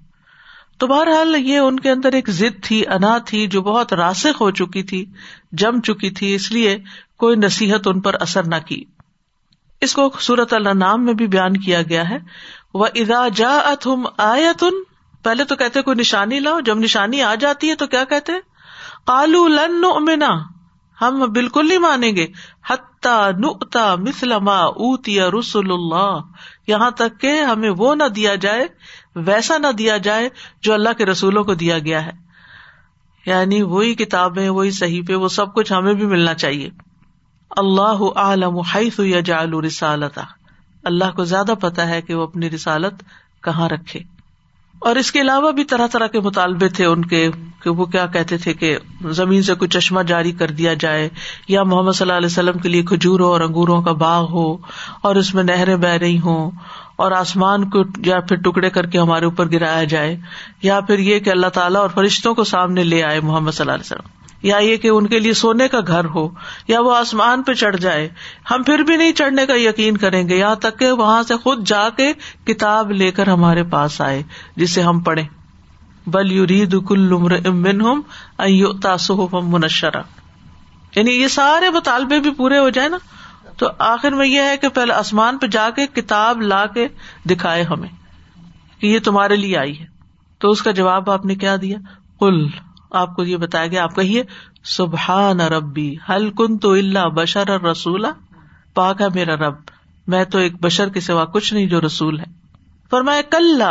[0.79, 4.51] تو بہرحال یہ ان کے اندر ایک ضد تھی، انا تھی، جو بہت راسک ہو
[4.51, 5.05] چکی تھی،
[5.53, 6.79] جم چکی تھی، اس لیے
[7.17, 8.85] کوئی نصیحت ان پر اثر نہ کی۔
[9.81, 12.19] اس کو سورت اللہ نام میں بھی بیان کیا گیا ہے۔
[12.75, 14.83] وہ ادا جا اتم آیا تن
[15.23, 18.33] پہلے تو کہتے کوئی نشانی لاؤ، جب نشانی آ جاتی ہے تو کیا کہتے
[19.07, 20.54] کالو لن امینا
[21.09, 22.27] ہم بالکل نہیں مانیں گے۔
[22.71, 26.19] حتہ نتا مسلما اوتیا رسول اللہ۔
[26.67, 28.69] یہاں تک کہ ہمیں وہ نہ دیا جائے،
[29.17, 30.29] ویسا نہ دیا جائے
[30.63, 32.13] جو اللہ کے رسولوں کو دیا گیا ہے۔
[33.27, 36.71] یعنی وہی کتابیں، وہی صحیح وہ سب کچھ ہمیں بھی ملنا چاہیے۔
[37.51, 40.23] اللہ عالم حیث یجعل رسالتا
[40.85, 42.95] اللہ کو زیادہ پتا ہے کہ وہ اپنی رسالت
[43.43, 44.14] کہاں رکھے۔
[44.85, 47.31] اور اس کے علاوہ بھی طرح طرح کے مطالبے تھے ان کے
[47.63, 48.79] کہ وہ کیا کہتے تھے کہ
[49.11, 51.09] زمین سے کوئی چشمہ جاری کر دیا جائے
[51.49, 54.57] یا محمد صلی اللہ علیہ وسلم کے لیے کھجوروں اور انگوروں کا باغ ہو
[55.03, 56.51] اور اس میں نہریں بہ رہی ہوں
[56.97, 60.17] اور آسمان کو یا پھر ٹکڑے کر کے ہمارے اوپر گرایا جائے
[60.63, 63.73] یا پھر یہ کہ اللہ تعالیٰ اور فرشتوں کو سامنے لے آئے محمد صلی اللہ
[63.73, 66.29] علیہ وسلم۔ یا یہ کہ ان کے لیے سونے کا گھر ہو،
[66.69, 68.09] یا وہ آسمان پہ چڑھ جائے۔
[68.51, 71.67] ہم پھر بھی نہیں چڑھنے کا یقین کریں گے، یہاں تک کہ وہاں سے خود
[71.67, 72.13] جا کے
[72.45, 74.23] کتاب لے کر ہمارے پاس آئے،
[74.57, 75.29] جسے ہم پڑھیں۔
[76.07, 77.13] بل یورید کل
[77.47, 78.01] امن ہم
[79.33, 80.03] منشرا
[80.97, 82.97] یعنی یہ سارے مطالبے بھی پورے ہو جائے نا،
[83.57, 86.89] تو آخر میں یہ ہے کہ پہلے آسمان پہ جا کے کتاب لا کے
[87.31, 87.89] دکھائے ہمیں
[88.79, 89.87] کہ یہ تمہارے لیے آئی ہے۔
[90.39, 91.79] تو اس کا جواب آپ نے کیا دیا؟
[92.21, 92.47] کل
[92.95, 94.23] آپ کو یہ بتایا گیا، آپ کہیے،
[94.65, 98.07] سبحان ربی حل کن تو اللہ بشر اور رسولہ
[98.75, 99.55] پاک ہے میرا رب،
[100.07, 102.25] میں تو ایک بشر کے سوا کچھ نہیں جو رسول ہے۔
[102.91, 103.63] پر میں کل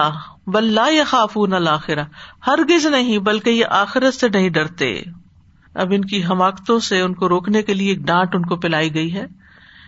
[0.48, 2.04] بلّہ یا خافون الآخرا
[2.48, 5.02] ہرگز نہیں، بلکہ یہ آخرت سے نہیں ڈرتے۔
[5.74, 8.94] اب ان کی حماقتوں سے، ان کو روکنے کے لیے ایک ڈانٹ ان کو پلائی
[8.94, 9.26] گئی ہے۔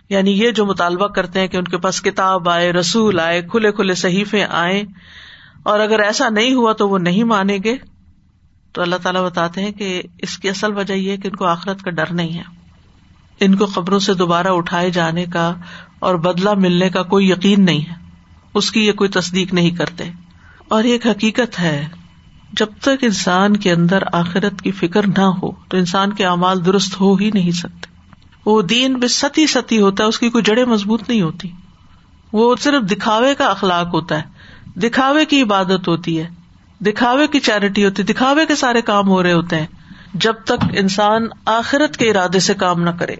[0.08, 3.72] یعنی یہ جو مطالبہ کرتے ہیں کہ ان کے پاس کتاب آئے، رسول آئے، کھلے
[3.72, 4.82] کھلے صحیفے آئے،
[5.62, 7.76] اور اگر ایسا نہیں ہوا تو وہ نہیں مانیں گے۔
[8.76, 11.82] تو اللہ تعالیٰ بتاتے ہیں کہ اس کی اصل وجہ یہ کہ ان کو آخرت
[11.82, 12.42] کا ڈر نہیں ہے۔
[13.40, 15.54] ان کو خبروں سے دوبارہ اٹھائے جانے کا
[15.98, 17.94] اور بدلا ملنے کا کوئی یقین نہیں ہے۔
[18.54, 20.10] اس کی یہ کوئی تصدیق نہیں کرتے۔
[20.68, 21.88] اور یہ ایک حقیقت ہے،
[22.52, 27.00] جب تک انسان کے اندر آخرت کی فکر نہ ہو، تو انسان کے اعمال درست
[27.00, 27.86] ہو ہی نہیں سکتے۔
[28.46, 31.50] وہ دین میں ستی ستی ہوتا ہے، اس کی کوئی جڑیں مضبوط نہیں ہوتی۔
[32.32, 34.22] وہ صرف دکھاوے کا اخلاق ہوتا ہے،
[34.80, 36.45] دکھاوے کی عبادت ہوتی ہے۔
[36.80, 39.66] دکھاوے کی چیریٹی ہوتی، دکھاوے کے سارے کام ہو رہے ہوتے ہیں۔
[40.14, 43.14] جب تک انسان آخرت کے ارادے سے کام نہ کرے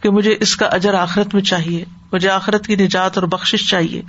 [0.00, 4.02] کہ مجھے اس کا اجر آخرت میں چاہیے، مجھے آخرت کی نجات اور بخش چاہیے،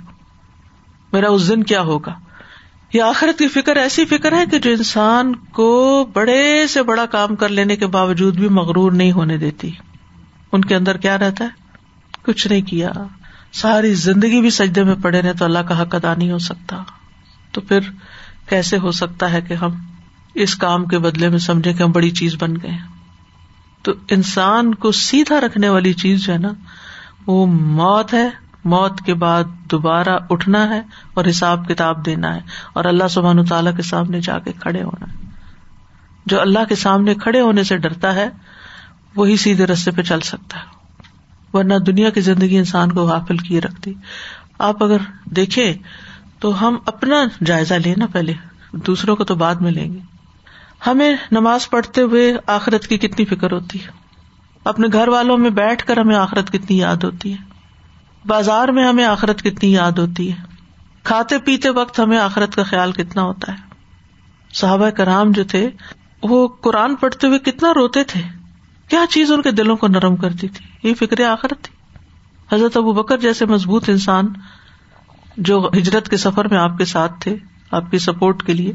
[1.12, 2.14] میرا اس دن کیا ہوگا؟
[2.92, 7.36] یہ آخرت کی فکر ایسی فکر ہے کہ جو انسان کو بڑے سے بڑا کام
[7.36, 9.70] کر لینے کے باوجود بھی مغرور نہیں ہونے دیتی۔
[10.52, 11.48] ان کے اندر کیا رہتا ہے؟
[12.22, 12.90] کچھ نہیں کیا۔
[13.52, 16.82] ساری زندگی بھی سجدے میں پڑے رہے تو اللہ کا حق ادا نہیں ہو سکتا۔
[17.52, 17.80] تو پھر
[18.52, 19.70] کیسے ہو سکتا ہے کہ ہم
[20.34, 22.78] اس کام کے بدلے میں سمجھے کہ ہم بڑی چیز بن گئے
[23.82, 26.48] تو انسان کو سیدھا رکھنے والی چیز جو ہے نا،
[27.26, 28.30] وہ موت ہے۔
[28.64, 30.82] موت کے بعد دوبارہ اٹھنا ہے
[31.14, 32.40] اور حساب کتاب دینا ہے۔
[32.72, 35.28] اور اللہ سبحان تعالیٰ کے سامنے جا کے کھڑے ہونا ہے۔
[36.26, 38.28] جو اللہ کے سامنے کھڑے ہونے سے ڈرتا ہے،
[39.16, 40.64] وہی سیدھے رستے پہ چل سکتا ہے۔
[41.52, 43.94] ورنہ دنیا کی زندگی انسان کو غافل کیے رکھتی۔
[44.58, 45.74] آپ اگر دیکھیں
[46.42, 48.34] تو ہم اپنا جائزہ لینا پہلے،
[48.72, 49.98] دوسروں کو تو بعد میں لیں گے۔
[50.86, 53.90] ہمیں نماز پڑھتے ہوئے آخرت کی کتنی فکر ہوتی ہے؟
[54.64, 57.36] اپنے گھر والوں میں بیٹھ کر ہمیں آخرت کتنی یاد ہوتی ہے؟
[58.26, 60.36] بازار میں ہمیں آخرت کتنی یاد ہوتی ہے؟
[61.02, 63.74] کھاتے پیتے وقت ہمیں آخرت کا خیال کتنا ہوتا ہے؟
[64.54, 65.70] صحابہ کرام جو تھے،
[66.22, 68.22] وہ قرآن پڑھتے ہوئے کتنا روتے تھے؟
[68.88, 71.96] کیا چیز ان کے دلوں کو نرم کرتی تھی؟ یہ فکر آخرت تھی۔
[72.56, 74.26] حضرت ابو بکر جیسے مضبوط انسان
[75.36, 77.36] جو ہجرت کے سفر میں آپ کے ساتھ تھے،
[77.70, 78.72] آپ کی سپورٹ کے لیے،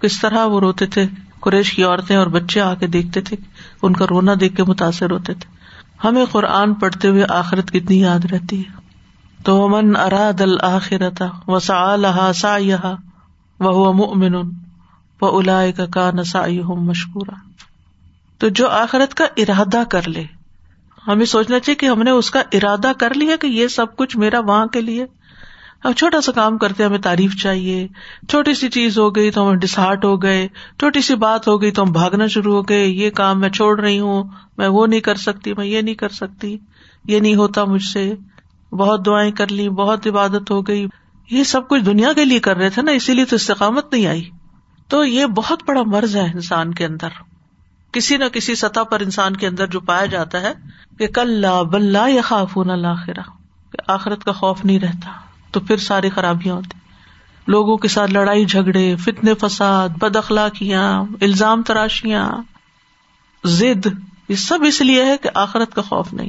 [0.00, 1.06] کس طرح وہ روتے تھے؟
[1.40, 3.36] قریش کی عورتیں اور بچے آ کے دیکھتے تھے،
[3.82, 5.58] ان کا رونا دیکھ کے متاثر ہوتے تھے۔
[6.04, 8.72] ہمیں قرآن پڑھتے ہوئے آخرت کتنی یاد رہتی ہے۔
[9.44, 12.58] تو من اراد الآخرتا و سا لہا سا
[13.60, 14.34] وہ مؤمن
[15.20, 15.60] و الا
[15.90, 17.34] کا نسا مشکورا۔
[18.38, 20.24] تو جو آخرت کا ارادہ کر لے،
[21.06, 24.16] ہمیں سوچنا چاہیے کہ ہم نے اس کا ارادہ کر لیا کہ یہ سب کچھ
[24.16, 25.06] میرا وہاں کے لیے
[25.84, 27.88] ہم چھوٹا سا کام کرتے ہمیں تعریف چاہیے۔
[28.28, 31.70] چھوٹی سی چیز ہو گئی تو ہم ڈسہارٹ ہو گئے۔ چھوٹی سی بات ہو گئی
[31.70, 34.24] تو ہم بھاگنا شروع ہو گئے۔ یہ کام میں چھوڑ رہی ہوں،
[34.58, 36.58] میں وہ نہیں کر سکتی، میں یہ نہیں کر سکتی۔
[37.04, 38.14] یہ نہیں ہوتا مجھ سے۔
[38.72, 40.86] بہت دعائیں کر لی بہت عبادت ہو گئی۔
[41.30, 44.06] یہ سب کچھ دنیا کے لیے کر رہے تھے نا، اسی لیے تو استقامت نہیں
[44.06, 44.30] آئی۔
[44.88, 47.08] تو یہ بہت بڑا مرض ہے انسان کے اندر۔
[47.92, 50.52] کسی نہ کسی سطح پر انسان کے اندر جو پایا جاتا ہے
[50.98, 52.94] کہ کل بلّہ یا خاف نہ
[53.88, 56.78] آخرت کا خوف نہیں رہتا۔ تو پھر ساری خرابیاں ہوتی۔
[57.46, 62.32] لوگوں کے ساتھ لڑائی جھگڑے، فتنے، فساد، بد اخلاقیاں، الزام تراشیاں
[63.44, 63.86] زد
[64.28, 66.28] یہ سب اس لیے ہے کہ آخرت کا خوف نہیں۔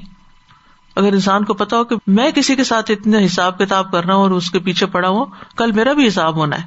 [0.95, 4.13] اگر انسان کو پتا ہو کہ میں کسی کے ساتھ اتنے حساب کتاب کر رہا
[4.13, 5.25] ہوں اور اس کے پیچھے پڑا ہوں،
[5.58, 6.63] کل میرا بھی حساب ہونا ہے۔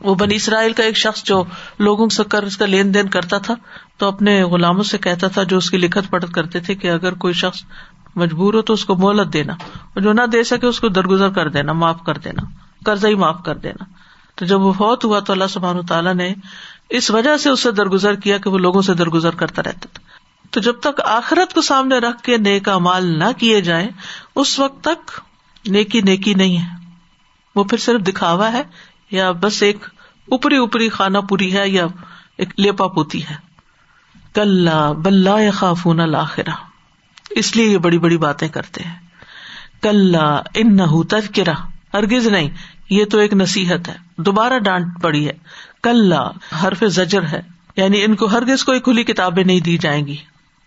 [0.00, 1.44] وہ بنی اسرائیل کا ایک شخص جو
[1.78, 3.54] لوگوں سے قرض کا لین دین کرتا تھا،
[3.96, 7.14] تو اپنے غلاموں سے کہتا تھا جو اس کی لکھت پڑھت کرتے تھے کہ اگر
[7.14, 7.62] کوئی شخص
[8.16, 11.30] مجبور ہو تو اس کو مہلت دینا اور جو نہ دے سکے اس کو درگزر
[11.30, 12.42] کر دینا، معاف کر دینا،
[12.84, 13.84] قرضہ ہی معاف کر دینا۔
[14.34, 16.34] تو جب وہ فوت ہوا تو اللہ سبحان تعالیٰ نے
[16.90, 19.98] اس وجہ سے اسے درگزر کیا کہ وہ لوگوں سے درگزر کرتا رہتا تھا۔
[20.50, 23.88] تو جب تک آخرت کو سامنے رکھ کے نیک مال نہ کیے جائیں،
[24.36, 25.10] اس وقت تک
[25.68, 26.76] نیکی نیکی نہیں ہے۔
[27.56, 28.62] وہ پھر صرف دکھاوا ہے
[29.10, 29.76] یا بس ایک
[30.30, 31.86] اوپری اوپری خانہ پوری ہے یا
[32.38, 33.34] ایک لیپا پوتی ہے۔
[34.34, 34.68] کل
[35.02, 36.73] بلا خافون الآخرا
[37.30, 38.94] اس لیے یہ بڑی بڑی باتیں کرتے ہیں۔
[39.82, 40.16] کل
[40.54, 41.54] ان نہ تذکرہ۔
[41.94, 42.48] ہرگز نہیں،
[42.90, 45.32] یہ تو ایک نصیحت ہے۔ دوبارہ ڈانٹ پڑی ہے۔
[45.82, 46.12] کل
[46.62, 47.40] حرف زجر ہے۔
[47.76, 50.16] یعنی ان کو ہرگز کوئی کھلی کتابیں نہیں دی جائیں گی۔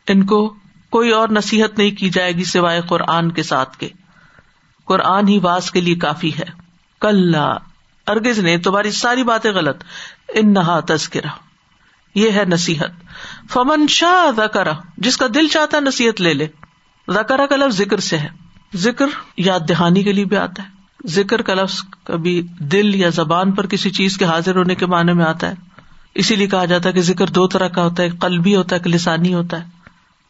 [0.07, 0.55] ان کو
[0.89, 3.89] کوئی اور نصیحت نہیں کی جائے گی سوائے قرآن کے ساتھ کے۔
[4.85, 6.45] قرآن ہی واس کے لیے کافی ہے۔
[7.01, 7.35] کل
[8.07, 9.83] ارگز نے تمہاری ساری باتیں غلط۔
[10.29, 11.46] ان نہا تذکرہ۔
[12.15, 12.91] یہ ہے نصیحت۔
[13.51, 16.47] فمن شاہ زکرا جس کا دل چاہتا ہے نصیحت لے لے۔
[17.07, 18.27] زکرا کا لفظ ذکر سے ہے۔
[18.75, 19.05] ذکر
[19.37, 20.67] یاد دہانی کے لیے بھی آتا ہے۔
[21.07, 25.13] ذکر کا لفظ کبھی دل یا زبان پر کسی چیز کے حاضر ہونے کے معنی
[25.13, 25.53] میں آتا ہے۔
[26.15, 28.89] اسی لیے کہا جاتا ہے کہ ذکر دو طرح کا ہوتا ہے قلبی ہوتا ہے
[28.89, 29.65] لسانی ہوتا ہے۔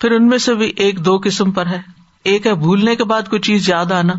[0.01, 1.81] پھر ان میں سے بھی ایک دو قسم پر ہے۔
[2.23, 4.13] ایک ہے بھولنے کے بعد کوئی چیز یاد آنا،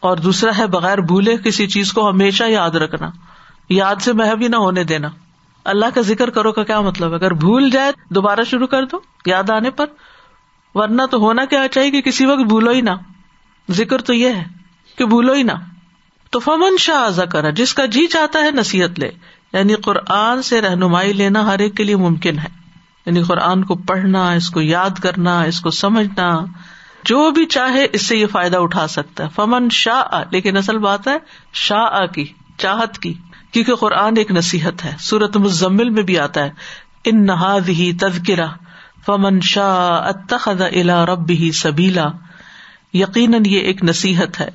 [0.00, 3.10] اور دوسرا ہے بغیر بھولے کسی چیز کو ہمیشہ یاد رکھنا۔
[3.68, 5.08] یاد سے محب ہی نہ ہونے دینا۔
[5.64, 9.50] اللہ کا ذکر کرو کا کیا مطلب اگر بھول جائے دوبارہ شروع کر دو، یاد
[9.50, 9.86] آنے پر۔
[10.74, 12.90] ورنہ تو ہونا کیا چاہیے کہ کسی وقت بھولو ہی نہ۔
[13.70, 14.44] ذکر تو یہ ہے
[14.98, 15.52] کہ بھولو ہی نہ۔
[16.30, 19.10] تو فمن شاہ ذکر، جس کا جی چاہتا ہے نصیحت لے۔
[19.52, 22.48] یعنی قرآن سے رہنمائی لینا ہر ایک کے لیے ممکن ہے۔
[23.06, 26.44] یعنی قرآن کو پڑھنا، اس کو یاد کرنا، اس کو سمجھنا۔
[27.04, 31.08] جو بھی چاہے اس سے یہ فائدہ اٹھا سکتا ہے۔ فمن شاہ لیکن اصل بات
[31.08, 31.16] ہے
[31.52, 33.14] شاہ کی، چاہت کی۔
[33.54, 36.50] کیونکہ قرآن ایک نصیحت ہے۔ سورت مزمل میں بھی آتا ہے۔
[37.04, 38.46] ان نہاد ہی تذکرہ
[39.06, 42.06] فمن شاہ اتخذ الا رب ہی سبیلا
[42.92, 44.48] یقیناً یہ ایک نصیحت ہے۔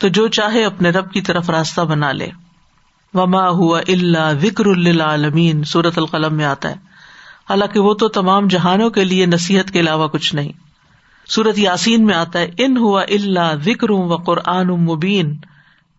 [0.00, 2.28] تو جو چاہے اپنے رب کی طرف راستہ بنا لے۔
[3.14, 6.76] وما ہوا اللہ وکر اللہ سورت القلم میں آتا ہے۔
[7.50, 10.52] حالانکہ وہ تو تمام جہانوں کے لیے نصیحت کے علاوہ کچھ نہیں۔
[11.26, 15.36] سورت یاسین میں آتا ہے۔ ان ہوا اللہ ذکر و قرآن مبین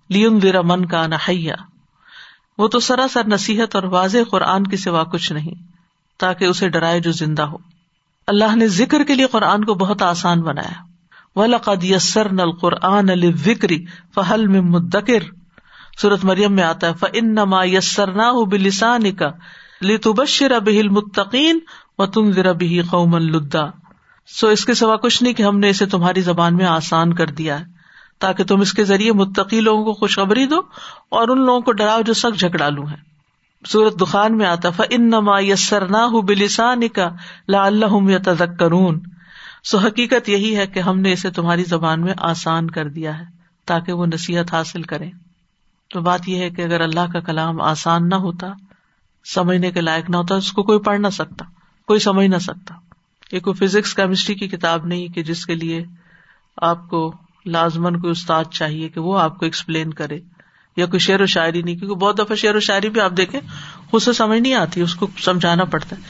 [0.10, 1.56] لیم ذرا من کا نہیا
[2.62, 5.54] وہ تو سراسر نصیحت اور واضح قرآن کی سوا کچ نہیں،
[6.20, 7.58] تاکہ اسے ڈرائے جو زندہ ہو۔
[8.28, 10.92] اللہ نے ذکر کے لیے قرآن کو بہت آسان بنایا۔
[11.36, 11.46] و
[11.84, 15.20] یسر نل قرآن الکری فہل میں مدکر
[16.02, 19.30] سورت مریم میں آتا ہے فن نما یسر نہ ہو بلسان کا
[19.82, 21.60] لتبشر به المتقین
[21.98, 23.66] وتنذر به قوما لدا۔
[24.28, 27.28] سو اس کے سوا کچھ نہیں کہ ہم نے اسے تمہاری زبان میں آسان کر
[27.28, 27.66] دیا ہے۔
[28.22, 30.62] تاکہ تم اس کے ذریعے متقی لوگوں کو خوشخبری دو
[31.10, 33.02] اور ان لوگوں کو ڈراؤ جو سخت جھگڑالو ہیں۔
[33.66, 37.10] سورت دخان میں آتا فن نما یسر نہ بلسان کا
[37.48, 39.00] لا اللہ یتذکرون
[39.64, 43.26] سو حقیقت یہی ہے کہ ہم نے اسے تمہاری زبان میں آسان کر دیا ہے
[43.66, 45.10] تاکہ وہ نصیحت حاصل کرے
[45.90, 48.48] تو بات یہ ہے کہ اگر اللہ کا کلام آسان نہ ہوتا،
[49.26, 51.46] سمجھنے کے لائق نہ ہوتا، اس کو کوئی پڑھ نہ سکتا،
[51.88, 52.76] کوئی سمجھ نہ سکتا۔
[53.32, 55.84] یہ کوئی فزکس، کیمسٹری کی کتاب نہیں کہ جس کے لیے
[56.58, 57.14] آپ کو
[57.46, 60.20] لازمن کوئی استاد چاہیے کہ وہ آپ کو ایکسپلین کرے
[60.78, 63.40] یا کوئی شعر و شاعری نہیں، کیونکہ بہت دفعہ شعر و شاعری بھی آپ دیکھیں،
[63.92, 66.02] خود سے سمجھ نہیں آتی، اس کو سمجھانا پڑتا ہے۔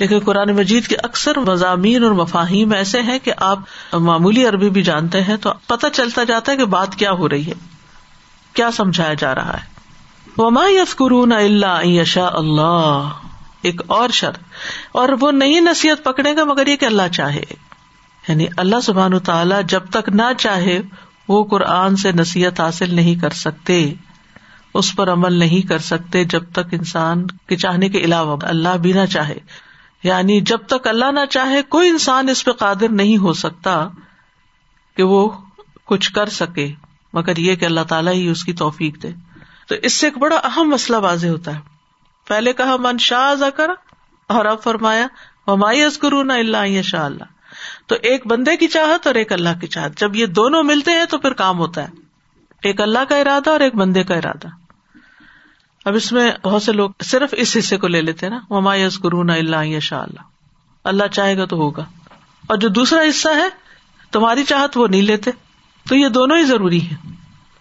[0.00, 3.58] لیکن قرآن مجید کے اکثر مضامین اور مفاہیم ایسے ہیں کہ آپ
[3.92, 7.46] معمولی عربی بھی جانتے ہیں تو پتہ چلتا جاتا ہے کہ بات کیا ہو رہی
[7.46, 7.52] ہے،
[8.52, 9.70] کیا سمجھایا جا رہا ہے۔
[10.38, 13.08] وما یفکرون اللہ یشا اللہ
[13.62, 14.38] ایک اور شرط،
[14.92, 17.44] اور وہ نہیں نصیحت پکڑے گا مگر یہ کہ اللہ چاہے۔
[18.28, 20.80] یعنی اللہ سبحان تعالیٰ جب تک نہ چاہے
[21.28, 23.94] وہ قرآن سے نصیحت حاصل نہیں کر سکتے،
[24.74, 28.92] اس پر عمل نہیں کر سکتے جب تک انسان کے چاہنے کے علاوہ اللہ بھی
[28.92, 29.38] نہ چاہے۔
[30.02, 33.88] یعنی جب تک اللہ نہ چاہے کوئی انسان اس پہ قادر نہیں ہو سکتا
[34.96, 35.30] کہ وہ
[35.84, 36.72] کچھ کر سکے،
[37.12, 39.10] مگر یہ کہ اللہ تعالیٰ ہی اس کی توفیق دے۔
[39.68, 41.60] تو اس سے ایک بڑا اہم مسئلہ واضح ہوتا ہے۔
[42.28, 43.70] پہلے کہا، من شاہ کر
[44.26, 45.06] اور اب فرمایا
[45.56, 47.24] مایوس کرو نہ اللہ شاہ اللہ
[47.86, 51.04] تو ایک بندے کی چاہت اور ایک اللہ کی چاہت۔ جب یہ دونوں ملتے ہیں
[51.04, 51.88] تو پھر کام ہوتا ہے۔
[52.62, 54.48] ایک اللہ کا ارادہ اور ایک بندے کا ارادہ۔
[55.84, 59.04] اب اس میں بہت سے لوگ صرف اس حصے کو لے لیتے نا۔ وما یس
[59.04, 60.20] گرو نہ اللہ شاء اللہ
[60.84, 61.84] اللہ چاہے گا تو ہوگا۔
[62.46, 63.48] اور جو دوسرا حصہ ہے،
[64.10, 65.30] تمہاری چاہت وہ نہیں لیتے۔
[65.88, 66.96] تو یہ دونوں ہی ضروری ہے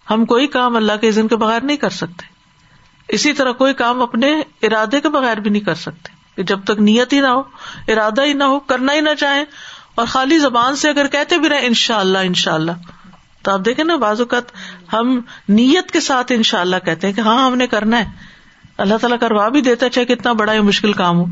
[0.09, 2.25] ہم کوئی کام اللہ کے عزن کے بغیر نہیں کر سکتے۔
[3.07, 6.71] اسی طرح کوئی کام اپنے ارادے کے بغیر بھی نہیں کر سکتے۔ کہ جب تک
[6.71, 7.41] نیت ہی نہ ہو،
[7.87, 9.43] ارادہ ہی نہ ہو، کرنا ہی نہ چاہے
[9.95, 12.71] اور خالی زبان سے اگر کہتے بھی رہے ان شاء اللہ ان شاء اللہ
[13.41, 14.43] تو آپ دیکھیں نا، بعض اوقات
[14.93, 18.05] ہم نیت کے ساتھ ان شاء اللہ کہتے ہیں کہ ہاں ہم نے کرنا ہے۔
[18.77, 21.25] اللہ تعالیٰ کروا بھی دیتا چاہے کتنا بڑا یا مشکل کام ہو۔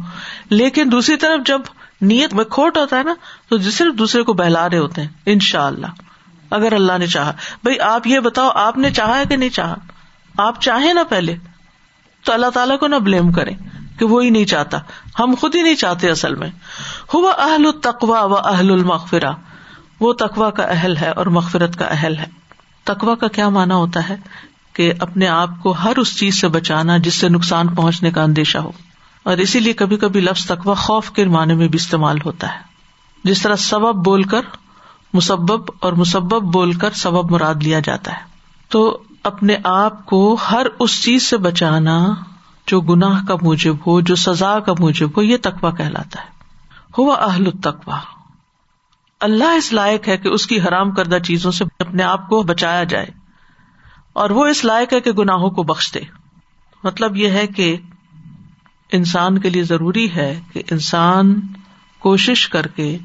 [0.50, 1.62] لیکن دوسری طرف جب
[2.02, 3.14] نیت میں کھوٹ ہوتا ہے نا،
[3.50, 5.88] تو صرف دوسرے کو بہلا رہے ہوتے ہیں ان شاء اللہ
[6.50, 7.32] اگر اللہ نے چاہا۔
[7.64, 9.76] بھائی، آپ یہ بتاؤ، آپ نے چاہا ہے کہ نہیں چاہا؟
[10.38, 11.36] آپ چاہیں نا پہلے،
[12.24, 13.52] تو اللہ تعالیٰ کو نہ بلیم کرے
[14.00, 14.78] کہ وہی نہیں چاہتا۔
[15.20, 16.50] ہم خود ہی نہیں چاہتے اصل میں۔
[17.14, 19.32] ہوا اہل التقوا و اہل المغفرا
[20.00, 22.26] وہ تقوا کا اہل ہے اور مغفرت کا اہل ہے۔
[22.84, 24.16] تقوا کا کیا مانا ہوتا ہے؟
[24.74, 28.58] کہ اپنے آپ کو ہر اس چیز سے بچانا جس سے نقصان پہنچنے کا اندیشہ
[28.58, 28.72] ہو۔
[29.24, 32.60] اور اسی لیے کبھی کبھی لفظ تقوا خوف کے معنی میں بھی استعمال ہوتا ہے۔
[33.24, 34.42] جس طرح سبب بول کر
[35.14, 38.22] مسبب اور مسبب بول کر سبب مراد لیا جاتا ہے۔
[38.70, 42.14] تو اپنے آپ کو ہر اس چیز سے بچانا
[42.70, 46.30] جو گناہ کا موجب ہو، جو سزا کا موجب ہو، یہ تقوا کہلاتا ہے۔
[46.98, 48.00] ہوا اہل التقوا
[49.20, 52.84] اللہ اس لائق ہے کہ اس کی حرام کردہ چیزوں سے اپنے آپ کو بچایا
[52.84, 53.08] جائے
[54.14, 56.00] اور وہ اس لائق ہے کہ گناہوں کو بخش دے۔
[56.84, 57.78] مطلب یہ ہے کہ
[58.92, 61.40] انسان کے لیے ضروری ہے کہ انسان
[62.00, 62.98] کوشش کر کے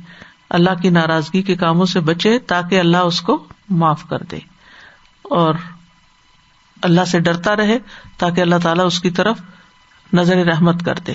[0.51, 4.39] اللہ کی ناراضگی کے کاموں سے بچے تاکہ اللہ اس کو معاف کر دے
[5.23, 5.55] اور
[6.85, 7.79] اللہ سے ڈرتا رہے
[8.19, 9.39] تاکہ اللہ تعالیٰ اس کی طرف
[10.13, 11.13] نظر رحمت کر دے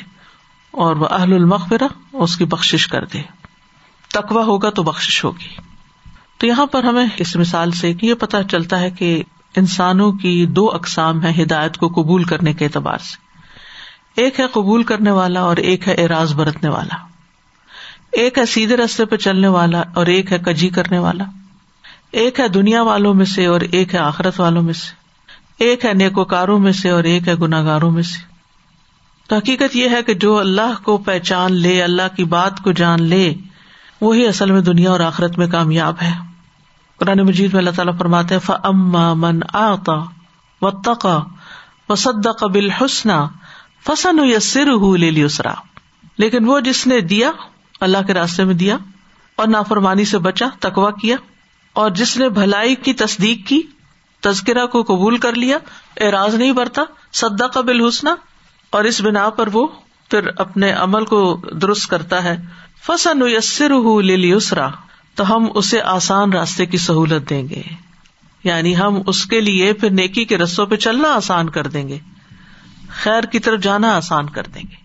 [0.71, 3.21] اور وہ اہل المغفرہ اس کی بخش کر دے۔
[4.07, 5.61] تقوا ہوگا تو بخش ہوگی۔
[6.37, 9.23] تو یہاں پر ہمیں اس مثال سے یہ پتا چلتا ہے کہ
[9.55, 13.29] انسانوں کی دو اقسام ہے ہدایت کو قبول کرنے کے اعتبار سے۔
[14.21, 16.95] ایک ہے قبول کرنے والا اور ایک ہے اعراض برتنے والا۔
[18.11, 21.23] ایک ہے سیدھے رستے پہ چلنے والا اور ایک ہے کجی کرنے والا۔
[22.11, 24.98] ایک ہے دنیا والوں میں سے اور ایک ہے آخرت والوں میں سے۔
[25.59, 28.21] ایک ہے نیکوکاروں میں سے اور ایک ہے گناگاروں میں سے۔
[29.27, 33.03] تو حقیقت یہ ہے کہ جو اللہ کو پہچان لے، اللہ کی بات کو جان
[33.03, 33.33] لے،
[34.01, 36.11] وہی اصل میں دنیا اور آخرت میں کامیاب ہے۔
[36.97, 39.97] قرآن مجید میں اللہ تعالیٰ فرماتے فما من آتا
[40.61, 41.19] و تقا
[41.89, 41.93] و
[42.31, 43.27] قبل حسنا
[43.87, 45.53] فسن سر لے لی اسرا
[46.17, 47.31] لیکن وہ جس نے دیا،
[47.81, 48.77] اللہ کے راستے میں دیا
[49.35, 51.15] اور نافرمانی سے بچا تکوا کیا
[51.73, 53.61] اور جس نے بھلائی کی تصدیق کی
[54.21, 55.57] تذکرہ کو قبول کر لیا،
[56.01, 56.81] اعراض نہیں برتا
[57.13, 58.15] سدا قبل حسنا
[58.69, 59.67] اور اس بنا پر وہ
[60.09, 62.37] پھر اپنے عمل کو درست کرتا ہے۔
[62.87, 64.33] فسن یسر للی
[65.15, 67.61] تو ہم اسے آسان راستے کی سہولت دیں گے۔
[68.43, 71.99] یعنی ہم اس کے لیے پھر نیکی کے رستوں پہ چلنا آسان کر دیں گے۔
[72.89, 74.75] خیر کی طرف جانا آسان کر دیں گے۔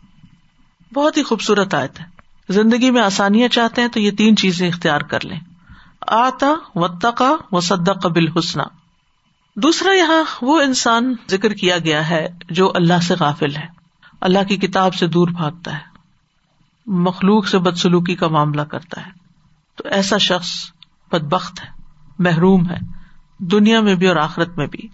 [0.94, 2.04] بہت ہی خوبصورت آیت ہے۔
[2.48, 5.40] زندگی میں آسانیاں چاہتے ہیں تو یہ تین چیزیں اختیار کر لیں۔
[6.00, 8.64] آتا و تقا و صدق قبل حسنا
[9.56, 13.66] دوسرا یہاں وہ انسان ذکر کیا گیا ہے جو اللہ سے غافل ہے۔
[14.20, 15.80] اللہ کی کتاب سے دور بھاگتا ہے۔
[16.86, 19.10] مخلوق سے بدسلوکی کا معاملہ کرتا ہے۔
[19.76, 20.50] تو ایسا شخص
[21.12, 21.68] بد بخت ہے،
[22.18, 22.76] محروم ہے،
[23.38, 24.88] دنیا میں بھی اور آخرت میں بھی۔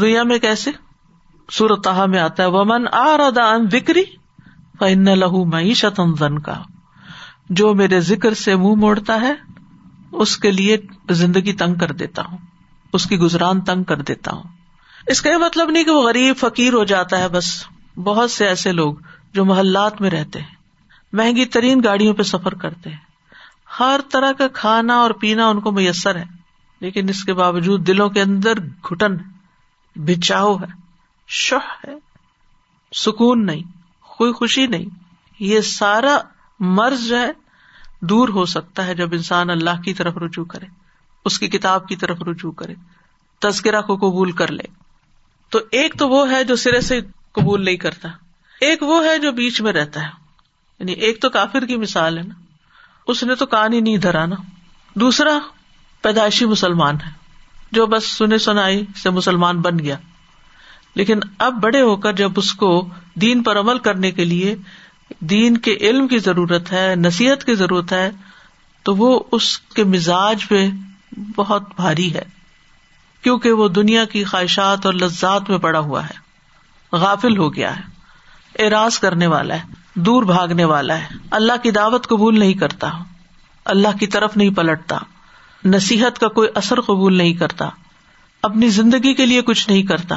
[0.00, 0.70] دنیا میں کیسے؟
[1.50, 3.16] سورت میں آتا ہے، ومن آ
[3.70, 4.04] بکری
[4.78, 6.62] فن لہو معیشت زن کا
[7.50, 9.34] جو میرے ذکر سے منہ موڑتا ہے،
[10.12, 10.76] اس کے لیے
[11.10, 12.38] زندگی تنگ کر دیتا ہوں۔
[12.92, 14.42] اس کی گزران تنگ کر دیتا ہوں۔
[15.06, 17.64] اس کا یہ مطلب نہیں کہ وہ غریب، فقیر ہو جاتا ہے، بس
[17.96, 18.94] بہت سے ایسے لوگ
[19.32, 20.54] جو محلات میں رہتے ہیں،
[21.12, 23.12] مہنگی ترین گاڑیوں پہ سفر کرتے ہیں۔
[23.80, 26.24] ہر طرح کا کھانا اور پینا ان کو میسر ہے،
[26.80, 29.16] لیکن اس کے باوجود دلوں کے اندر گٹن
[29.96, 30.72] بچاؤ ہے
[31.28, 31.94] شہ ہے،
[32.92, 33.62] سکون نہیں
[34.16, 34.84] کوئی خوشی نہیں۔
[35.38, 36.18] یہ سارا
[36.60, 37.30] مرض جو ہے،
[38.00, 40.81] دور ہو سکتا ہے جب انسان اللہ کی طرف رجوع کرے۔
[41.24, 42.74] اس کی کتاب کی طرف رجوع کرے،
[43.38, 44.62] تذکرہ کو قبول کر لے۔
[45.48, 47.00] تو ایک تو وہ ہے جو سرے سے
[47.32, 48.08] قبول نہیں کرتا،
[48.60, 50.08] ایک وہ ہے جو بیچ میں رہتا ہے۔
[50.78, 52.34] یعنی ایک تو کافر کی مثال ہے نا،
[53.06, 54.36] اس نے تو کان ہی نہیں دھرا نا۔
[54.94, 55.38] دوسرا
[56.02, 57.10] پیدائشی مسلمان ہے،
[57.72, 59.96] جو بس سنے سنائی سے مسلمان بن گیا۔
[60.94, 64.56] لیکن اب بڑے ہو کر جب اس کو دین پر عمل کرنے کے لیے
[65.18, 68.10] دین کے علم کی ضرورت ہے، نصیحت کی ضرورت ہے،
[68.82, 70.68] تو وہ اس کے مزاج پہ
[71.36, 72.22] بہت بھاری ہے،
[73.22, 76.22] کیونکہ وہ دنیا کی خواہشات اور لذات میں پڑا ہوا ہے۔
[76.96, 77.82] غافل ہو گیا ہے
[78.66, 79.62] اراض کرنے والا ہے،
[79.94, 82.90] دور بھاگنے والا ہے۔ اللہ کی دعوت قبول نہیں کرتا،
[83.64, 84.98] اللہ کی طرف نہیں پلٹتا۔
[85.64, 87.68] نصیحت کا کوئی اثر قبول نہیں کرتا،
[88.42, 90.16] اپنی زندگی کے لیے کچھ نہیں کرتا۔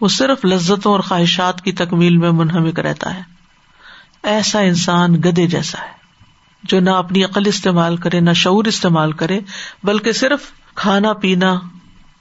[0.00, 3.22] وہ صرف لذتوں اور خواہشات کی تکمیل میں منہمک رہتا ہے۔
[4.22, 5.97] ایسا انسان گدے جیسا ہے۔
[6.62, 9.40] جو نہ اپنی عقل استعمال کرے، نہ شعور استعمال کرے،
[9.82, 10.40] بلکہ صرف
[10.74, 11.58] کھانا، پینا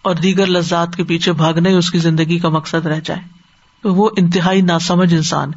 [0.01, 3.19] اور دیگر لذات کے پیچھے بھاگنا ہی اس کی زندگی کا مقصد رہ جائے۔
[3.83, 5.51] وہ انتہائی ناسمجھ انسان۔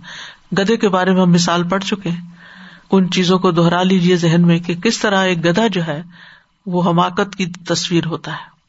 [0.58, 2.30] گدے کے بارے میں ہم مثال پڑ چکے ہیں۔
[2.90, 6.02] ان چیزوں کو دوہرا لیجیے ذہن میں کہ کس طرح ایک گدھا جو ہے،
[6.66, 8.60] وہ حماقت کی تصویر ہوتا ہے۔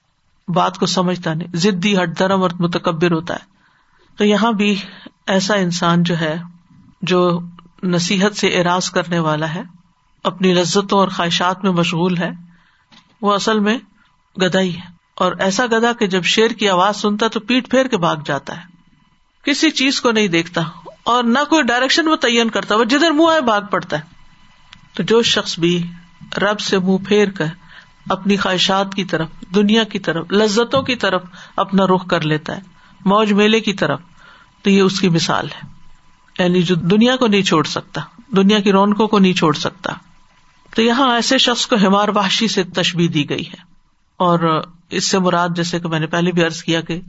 [0.51, 3.45] بات کو سمجھتا نہیں۔ ضدی ہٹ درم اور متکبر ہوتا ہے۔
[4.17, 4.75] تو یہاں بھی
[5.27, 6.41] ایسا انسان جو ہے،
[7.01, 7.39] جو
[7.83, 9.61] نصیحت سے اراض کرنے والا ہے
[10.23, 12.29] اپنی لذتوں اور خواہشات میں مشغول ہے۔
[13.21, 13.77] وہ اصل میں
[14.41, 14.81] گدا ہی ہے۔
[15.15, 18.57] اور ایسا گدا کہ جب شیر کی آواز سنتا تو پیٹ پھیر کے بھاگ جاتا
[18.57, 18.71] ہے۔
[19.43, 20.61] کسی چیز کو نہیں دیکھتا
[21.03, 24.01] اور نہ کوئی ڈائریکشن وہ تعین کرتا، وہ جدھر منہ آئے بھاگ پڑتا ہے۔
[24.93, 25.87] تو جو شخص بھی
[26.37, 27.45] رب سے منہ پھیر کر
[28.09, 31.23] اپنی خواہشات کی طرف، دنیا کی طرف، لذتوں کی طرف
[31.55, 32.61] اپنا رخ کر لیتا ہے،
[33.05, 33.99] موج میلے کی طرف،
[34.61, 35.67] تو یہ اس کی مثال ہے۔
[36.39, 39.93] یعنی جو دنیا کو نہیں چھوڑ سکتا، دنیا کی رونقوں کو نہیں چھوڑ سکتا۔
[40.75, 43.71] تو یہاں ایسے شخص کو ہمار وحشی سے تشبی دی گئی ہے۔
[44.17, 47.01] اور اس سے مراد جیسے کہ میں نے پہلے بھی ارض کیا کہ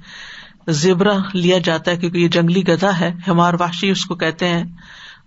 [0.68, 4.64] زیبرا لیا جاتا ہے کیونکہ یہ جنگلی گدھا ہے۔ ہمار وحشی اس کو کہتے ہیں۔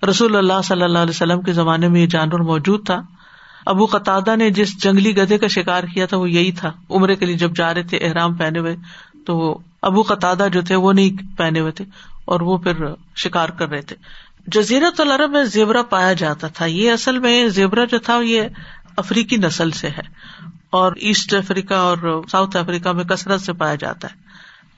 [0.09, 3.01] رسول اللہ صلی اللہ علیہ وسلم کے زمانے میں یہ جانور موجود تھا۔
[3.65, 7.25] ابو قطع نے جس جنگلی گدھے کا شکار کیا تھا وہ یہی تھا۔ عمرے کے
[7.25, 8.75] لیے جب جا رہے تھے احرام پہنے ہوئے
[9.25, 11.85] تو وہ ابو قطع جو تھے وہ نہیں پہنے ہوئے تھے
[12.25, 12.73] اور وہ پھر
[13.15, 13.95] شکار کر رہے تھے۔
[14.47, 18.41] جزیرت العرب میں زیبرا پایا جاتا تھا۔ یہ اصل میں زیبرا جو تھا، یہ
[18.97, 20.01] افریقی نسل سے ہے
[20.69, 24.15] اور ایسٹ افریقہ اور ساؤتھ افریقہ میں کثرت سے پایا جاتا ہے۔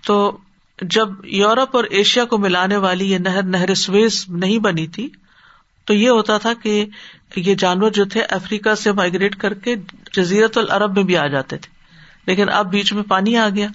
[0.05, 0.37] تو
[0.81, 5.09] جب یورپ اور ایشیا کو ملانے والی یہ نہر نہر سویز نہیں بنی تھی،
[5.85, 6.85] تو یہ ہوتا تھا کہ
[7.35, 9.75] یہ جانور جو تھے افریقہ سے مائگریٹ کر کے
[10.13, 11.77] جزیرت العرب میں بھی آ جاتے تھے۔
[12.25, 13.67] لیکن اب بیچ میں پانی آ گیا،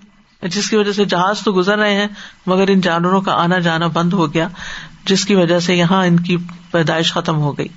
[0.43, 2.07] جس کی وجہ سے جہاز تو گزر رہے ہیں،
[2.47, 4.49] مگر ان جانوروں کا آنا جانا بند ہو گیا۔
[5.07, 6.37] جس کی وجہ سے یہاں ان کی
[6.71, 7.69] پیدائش ختم ہو گئی۔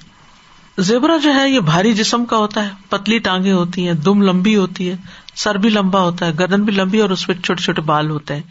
[0.77, 4.55] زیبرا جو ہے یہ بھاری جسم کا ہوتا ہے، پتلی ٹانگیں ہوتی ہیں، دم لمبی
[4.55, 4.95] ہوتی ہے،
[5.35, 8.35] سر بھی لمبا ہوتا ہے، گردن بھی لمبی اور اس پہ چھوٹے چھوٹے بال ہوتے
[8.35, 8.41] ہیں۔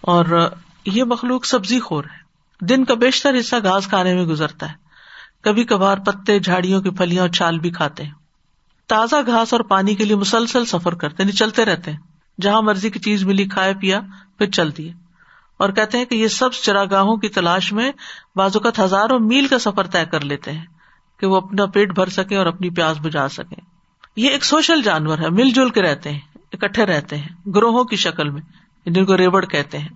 [0.00, 0.50] اور
[0.86, 2.20] یہ مخلوق سبزی خور ہے۔
[2.64, 4.74] دن کا بیشتر حصہ گھاس کھانے میں گزرتا ہے۔
[5.42, 8.10] کبھی کبھار پتے، جھاڑیوں کی پھلیاں اور چھال بھی کھاتے ہیں۔
[8.86, 11.98] تازہ گھاس اور پانی کے لیے مسلسل سفر کرتے یعنی چلتے رہتے ہیں۔
[12.40, 14.00] جہاں مرضی کی چیز ملی، کھائے، پیا،
[14.38, 14.92] پھر چل دیے۔
[15.60, 17.92] اور کہتے ہیں کہ یہ سب چراگاہوں کی تلاش میں
[18.36, 20.64] بازوقت ہزاروں میل کا سفر طے کر لیتے ہیں
[21.20, 23.56] کہ وہ اپنا پیٹ بھر سکے اور اپنی پیاس بجھا سکے
[24.16, 26.18] یہ ایک سوشل جانور ہے، مل جل کے رہتے ہیں،
[26.52, 28.42] اکٹھے رہتے ہیں، گروہوں کی شکل میں،
[28.86, 29.88] جن کو ریوڑ کہتے ہیں۔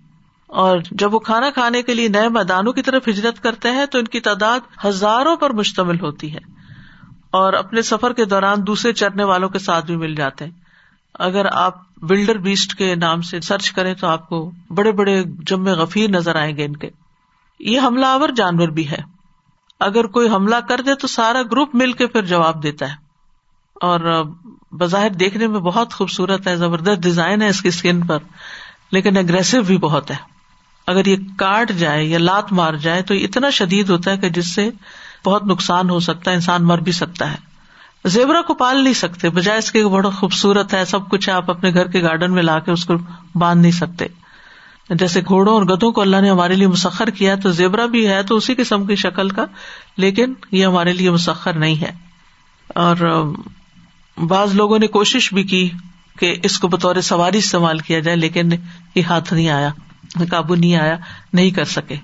[0.47, 3.99] اور جب وہ کھانا کھانے کے لیے نئے میدانوں کی طرف ہجرت کرتے ہیں تو
[3.99, 6.41] ان کی تعداد ہزاروں پر مشتمل ہوتی ہے
[7.31, 10.64] اور اپنے سفر کے دوران دوسرے چرنے والوں کے ساتھ بھی مل جاتے ہیں۔
[11.15, 15.71] اگر آپ بلڈر بیسٹ کے نام سے سرچ کریں تو آپ کو بڑے بڑے جمع
[15.71, 16.91] غفیر نظر آئیں گے ان کے۔
[17.59, 18.99] یہ حملہ آور جانور بھی ہے۔
[19.81, 22.95] اگر کوئی حملہ کر دے تو سارا گروپ مل کے پھر جواب دیتا ہے۔
[23.75, 24.25] اور
[24.73, 28.19] بظاہر دیکھنے میں بہت خوبصورت ہے، زبردست ڈیزائن ہے اس کی اسکن پر،
[28.91, 30.17] لیکن اگریسو بھی بہت ہے۔
[30.87, 34.55] اگر یہ کاٹ جائے یا لات مار جائے تو اتنا شدید ہوتا ہے کہ جس
[34.55, 34.71] سے
[35.25, 37.54] بہت نقصان ہو سکتا ہے، انسان مر بھی سکتا ہے۔
[38.05, 41.75] زیبرا کو پال نہیں سکتے، بجائے اس کے بڑا خوبصورت ہے، سب کچھ آپ اپنے
[41.75, 42.95] گھر کے گارڈن میں لا کے اس کو
[43.35, 44.07] باندھ نہیں سکتے۔
[44.91, 48.23] جیسے گھوڑوں اور گدوں کو اللہ نے ہمارے لیے مسخر کیا تو زیبرا بھی ہے،
[48.23, 49.45] تو اسی قسم کی شکل کا،
[49.97, 51.93] لیکن یہ ہمارے لیے مسخر نہیں ہے۔
[52.75, 53.25] اور،
[54.17, 55.71] بعض لوگوں نے کوشش بھی کی
[56.19, 58.49] کہ اس کو بطور سواری استعمال کیا جائے، لیکن
[58.95, 59.71] یہ ہاتھ نہیں آیا
[60.31, 60.97] قابو نہیں آیا،
[61.33, 61.97] نہیں کر سکے۔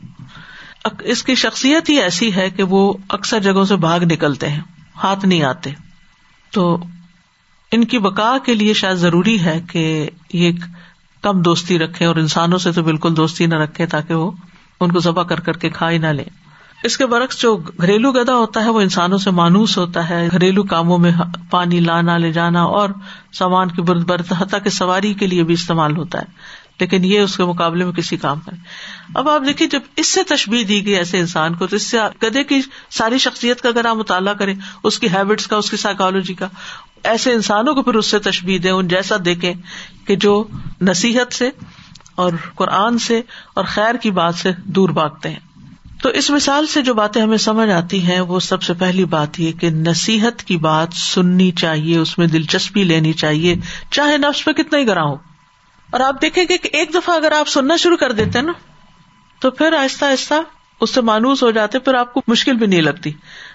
[1.01, 4.61] اس کی شخصیت ہی ایسی ہے کہ وہ اکثر جگہوں سے بھاگ نکلتے ہیں،
[5.03, 5.71] ہاتھ نہیں آتے۔
[6.51, 6.79] تو
[7.73, 10.53] ان کی بقا کے لیے شاید ضروری ہے کہ یہ
[11.23, 14.31] کم دوستی رکھے اور انسانوں سے تو بالکل دوستی نہ رکھے تاکہ وہ
[14.81, 16.25] ان کو ذبح کر کر کے کھا ہی نہ لے۔
[16.85, 20.63] اس کے برعکس جو گھریلو گدا ہوتا ہے وہ انسانوں سے مانوس ہوتا ہے، گھریلو
[20.63, 21.13] کاموں میں
[21.51, 22.89] پانی لانا، لے جانا اور
[23.33, 26.25] سامان کی برد برت حتیٰ کہ سواری کے لیے بھی استعمال ہوتا ہے۔
[26.81, 28.65] لیکن یہ اس کے مقابلے میں کسی کام کا نہیں۔
[29.15, 31.99] اب آپ دیکھیے جب اس سے تشبیح دی گئی ایسے انسان کو، تو اس سے
[32.23, 32.61] گدے کی
[32.91, 34.55] ساری شخصیت کا اگر آپ مطالعہ کریں،
[34.85, 36.49] اس کی ہیبٹس کا، اس کی سائیکالوجی کا،
[37.05, 39.55] ایسے انسانوں کو پھر اس سے تشبیح دیں، ان جیسا دیکھیں
[40.07, 40.47] کہ جو
[40.81, 41.51] نصیحت سے
[42.15, 43.21] اور قرآن سے
[43.55, 45.39] اور خیر کی بات سے دور بھاگتے ہیں۔
[46.03, 49.41] تو اس مثال سے جو باتیں ہمیں سمجھ آتی ہیں، وہ سب سے پہلی بات
[49.41, 53.57] یہ کہ نصیحت کی بات سننی چاہیے، اس میں دلچسپی لینی چاہیے،
[53.91, 55.30] چاہے نفس پہ کتنا ہی گرا ہو۔
[55.91, 58.53] اور آپ دیکھیں گے کہ ایک دفعہ اگر آپ سننا شروع کر دیتے نا،
[59.41, 60.35] تو پھر آہستہ آہستہ
[60.81, 63.13] اس سے مانوس ہو جاتے، پھر آپ کو مشکل بھی نہیں لگتی،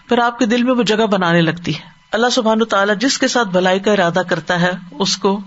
[0.09, 1.81] پھر آپ کے دل میں وہ جگہ بنانے لگتی ہے۔
[2.11, 5.39] اللہ سبحان تعالیٰ جس کے ساتھ بھلائی کا ارادہ کرتا ہے، اس کو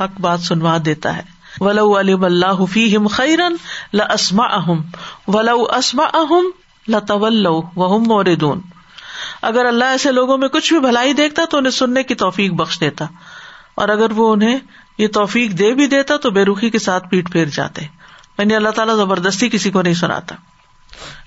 [0.00, 3.56] حق بات سنوا دیتا ہے۔ ولو علم اللہ فیم خیرن
[3.94, 4.82] لسما اہم
[5.28, 6.50] ولو اسما اہم
[6.88, 8.60] لطول وہم موردون
[9.42, 12.80] اگر اللہ ایسے لوگوں میں کچھ بھی بھلائی دیکھتا تو انہیں سننے کی توفیق بخش
[12.80, 13.04] دیتا۔
[13.74, 14.58] اور اگر وہ انہیں
[14.98, 17.82] یہ توفیق دے بھی دیتا تو بے روخی کے ساتھ پیٹ پھیر جاتے۔
[18.38, 20.34] یعنی اللہ تعالیٰ زبردستی کسی کو نہیں سناتا۔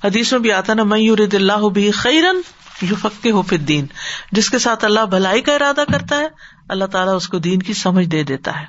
[0.04, 2.42] حدیث میں بھی آتا نا میور اللہ بھی خیرن
[2.82, 3.86] یو فکے ہو پھر دین
[4.32, 6.28] جس کے ساتھ اللہ بھلائی کا ارادہ کرتا ہے،
[6.70, 8.66] اللہ تعالیٰ اس کو دین کی سمجھ دے دیتا ہے۔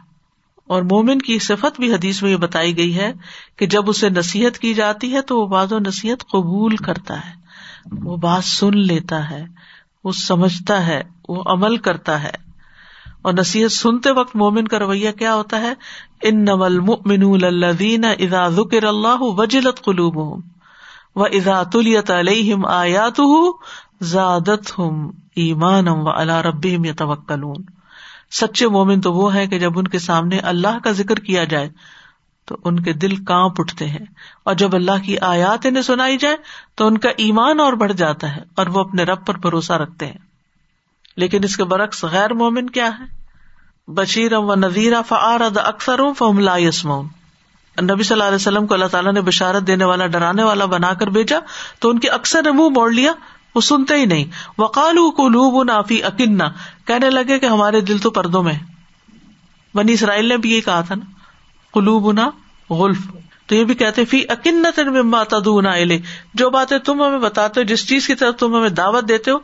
[0.67, 3.13] اور مومن کی صفت بھی حدیث میں یہ بتائی گئی ہے
[3.57, 7.33] کہ جب اسے نصیحت کی جاتی ہے تو وہ بعض و نصیحت قبول کرتا ہے۔
[7.93, 9.45] وہ بات سن لیتا ہے،
[10.05, 12.50] وہ سمجھتا ہے، وہ عمل کرتا ہے۔
[13.23, 15.73] اور نصیحت سنتے وقت مومن کا رویہ کیا ہوتا ہے؟
[16.23, 20.43] ان نمل من الدین ادا ذکر اللہ وجلت قلوب ہوں
[21.17, 23.21] و ادا تلیت علیہم آیات
[24.03, 27.65] زادت ہم ایمان و اللہ رب یا توکلون
[28.31, 31.69] سچے مومن تو وہ ہے کہ جب ان کے سامنے اللہ کا ذکر کیا جائے
[32.45, 34.05] تو ان کے دل کانپ اٹھتے ہیں۔
[34.45, 36.37] اور جب اللہ کی آیات انہیں سنائی جائے
[36.75, 40.07] تو ان کا ایمان اور بڑھ جاتا ہے اور وہ اپنے رب پر بھروسہ رکھتے
[40.07, 40.30] ہیں۔
[41.21, 43.21] لیکن اس کے برعکس غیر مومن کیا ہے؟
[43.89, 47.09] بشیر و نذیرہ فعارد اکثر فہم لا یسمون
[47.83, 50.95] نبی صلی اللہ علیہ وسلم کو اللہ تعالیٰ نے بشارت دینے والا، ڈرانے والا بنا
[50.95, 51.39] کر بھیجا،
[51.79, 53.13] تو ان کے اکثر نے منہ موڑ لیا،
[53.55, 54.25] وہ سنتے ہی نہیں۔
[54.59, 56.43] وقال قلوب نافی اکنہ۔
[56.85, 58.55] کہنے لگے کہ ہمارے دل تو پردوں میں
[59.75, 61.05] بنی اسرائیل نے بھی یہ کہا تھا نا
[61.73, 62.31] قلوب نا
[62.71, 62.99] غلف۔
[63.47, 65.85] تو یہ بھی کہتے فی اکنت مما تدونا اے
[66.35, 69.39] جو باتیں تم ہمیں بتاتے ہو، جس چیز کی طرف تم ہمیں دعوت دیتے ہو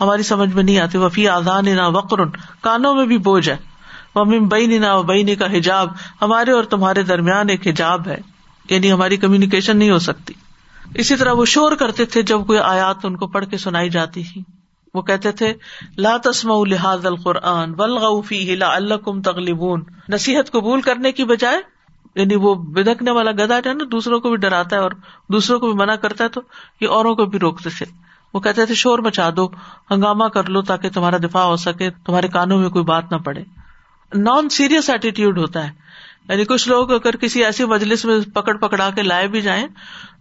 [0.00, 2.24] ہماری سمجھ میں نہیں آتی، وفی آزان نہ وقر
[2.60, 3.56] کانوں میں بھی بوجھ ہے۔
[4.14, 5.88] وہ بئی نہ بئی کا حجاب،
[6.22, 8.16] ہمارے اور تمہارے درمیان ایک حجاب ہے
[8.70, 10.34] یعنی ہماری کمیونیکیشن نہیں ہو سکتی۔
[10.94, 14.22] اسی طرح وہ شور کرتے تھے جب کوئی آیات ان کو پڑھ کے سنائی جاتی
[14.22, 14.42] تھی۔
[14.94, 15.54] وہ کہتے تھے،
[15.96, 21.58] لا تسم لحاظ القرآن ولغفی اللہ کم تغلیبون نصیحت قبول کرنے کی بجائے
[22.14, 24.90] یعنی وہ بدکنے والا گدا جو ہے نا، دوسروں کو بھی ڈراتا ہے اور
[25.28, 26.40] دوسروں کو بھی منع کرتا ہے تو
[26.80, 27.86] یہ اوروں کو بھی روکتے تھے۔
[28.34, 29.46] وہ کہتے تھے، شور مچا دو،
[29.90, 33.42] ہنگامہ کر لو تاکہ تمہارا دفاع ہو سکے، تمہارے کانوں میں کوئی بات نہ پڑے۔
[34.14, 35.72] نان سیریس ایٹیٹیوڈ ہوتا ہے۔
[36.28, 39.66] یعنی کچھ لوگ اگر کسی ایسی مجلس میں پکڑ پکڑا کے لائے بھی جائیں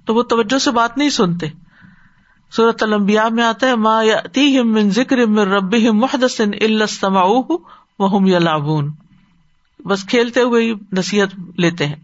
[0.06, 1.48] تو وہ توجہ سے بات نہیں سنتے۔
[2.56, 4.02] صورت المبیا میں آتا ہے، ما
[4.64, 6.42] من ذکر رب محدث
[8.00, 8.92] وهم يلعبون۔
[9.86, 11.96] بس کھیلتے ہوئے ہی نصیحت لیتے ہیں۔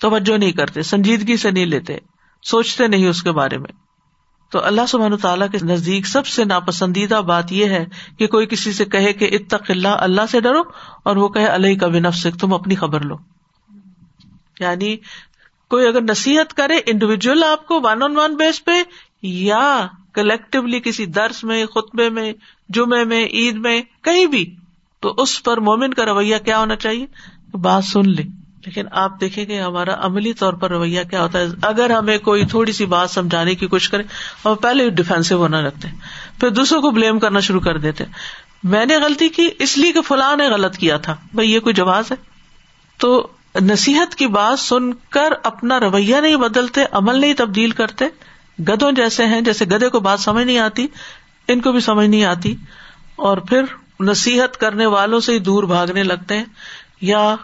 [0.00, 1.98] توجہ نہیں کرتے، سنجیدگی سے نہیں لیتے،
[2.42, 3.87] سوچتے نہیں اس کے بارے میں۔
[4.50, 7.86] تو اللہ سبحانہ تعالیٰ کے نزدیک سب سے ناپسندیدہ بات یہ ہے
[8.18, 10.62] کہ کوئی کسی سے کہے کہ اتق اللہ اللہ سے ڈرو
[11.02, 13.16] اور وہ کہے اللہ کا بنف تم اپنی خبر لو۔
[14.60, 14.96] یعنی
[15.68, 18.82] کوئی اگر نصیحت کرے انڈیویجل آپ کو ون آن ون بیس پہ
[19.22, 22.32] یا کلیکٹولی کسی درس میں، خطبے میں،
[22.68, 24.56] جمعے میں، عید میں، کہیں بھی،
[25.00, 27.06] تو اس پر مومن کا رویہ کیا ہونا چاہیے؟
[27.56, 28.22] بات سن لے۔
[28.66, 32.46] لیکن آپ دیکھیں گے ہمارا عملی طور پر رویہ کیا ہوتا ہے۔ اگر ہمیں کوئی
[32.46, 34.02] تھوڑی سی بات سمجھانے کی کوشش کرے
[34.42, 35.94] اور پہلے ڈیفینسو ہونا رکھتے ہیں،
[36.40, 38.04] پھر دوسروں کو بلیم کرنا شروع کر دیتے
[38.64, 41.74] میں نے غلطی کی، اس لیے کہ فلاں نے غلط کیا تھا۔ بھائی، یہ کوئی
[41.74, 42.16] جواز ہے؟
[42.98, 43.28] تو
[43.60, 48.04] نصیحت کی بات سن کر اپنا رویہ نہیں بدلتے، عمل نہیں تبدیل کرتے۔
[48.68, 50.86] گدوں جیسے ہیں، جیسے گدے کو بات سمجھ نہیں آتی،
[51.48, 52.56] ان کو بھی سمجھ نہیں آتی۔
[53.16, 53.62] اور پھر
[54.00, 56.44] نصیحت کرنے والوں سے ہی دور بھاگنے لگتے ہیں۔
[57.00, 57.36] یا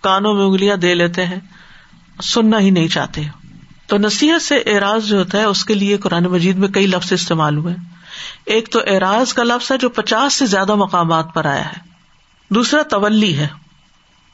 [0.00, 1.40] کانوں میں انگلیاں دے لیتے ہیں،
[2.22, 3.22] سننا ہی نہیں چاہتے۔
[3.86, 7.12] تو نصیحت سے اعراض جو ہوتا ہے، اس کے لیے قرآن مجید میں کئی لفظ
[7.12, 7.74] استعمال ہوئے۔
[8.46, 11.88] ایک تو اعراض کا لفظ ہے جو پچاس سے زیادہ مقامات پر آیا ہے۔
[12.50, 13.48] دوسرا تولی ہے۔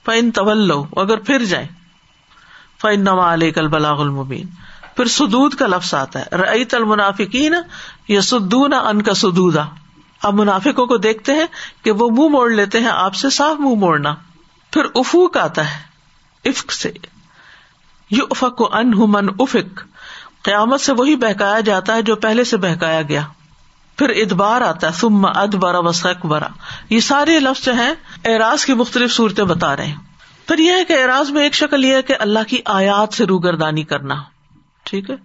[0.04, 1.66] فن طول اگر پھر جائے
[2.82, 4.46] فن نما علیہ کل بلاغ المبین
[4.96, 7.54] پھر سدود کا لفظ آتا ہے۔ رئی تل منافقین
[8.08, 9.64] یا سدون ان کا سدودا۔
[10.22, 11.46] اب منافقوں کو دیکھتے ہیں
[11.82, 14.14] کہ وہ منہ موڑ لیتے ہیں، آپ سے صاف منہ موڑنا۔
[14.74, 15.82] پھر افوک آتا ہے
[16.48, 16.92] افق سے۔
[18.10, 19.80] یو افق ان من افک
[20.42, 23.22] قیامت سے وہی بہکایا جاتا ہے جو پہلے سے بہکایا گیا۔
[23.98, 26.46] پھر ادبار آتا ہے سم اد برا وسق برا
[26.90, 27.94] یہ سارے لفظ جو ہیں،
[28.24, 29.96] اعراض کی مختلف صورتیں بتا رہے ہیں۔
[30.46, 33.24] پھر یہ ہے کہ اعراض میں ایک شکل یہ ہے کہ اللہ کی آیات سے
[33.24, 34.14] روگردانی کرنا۔
[34.84, 35.16] ٹھیک ہے؟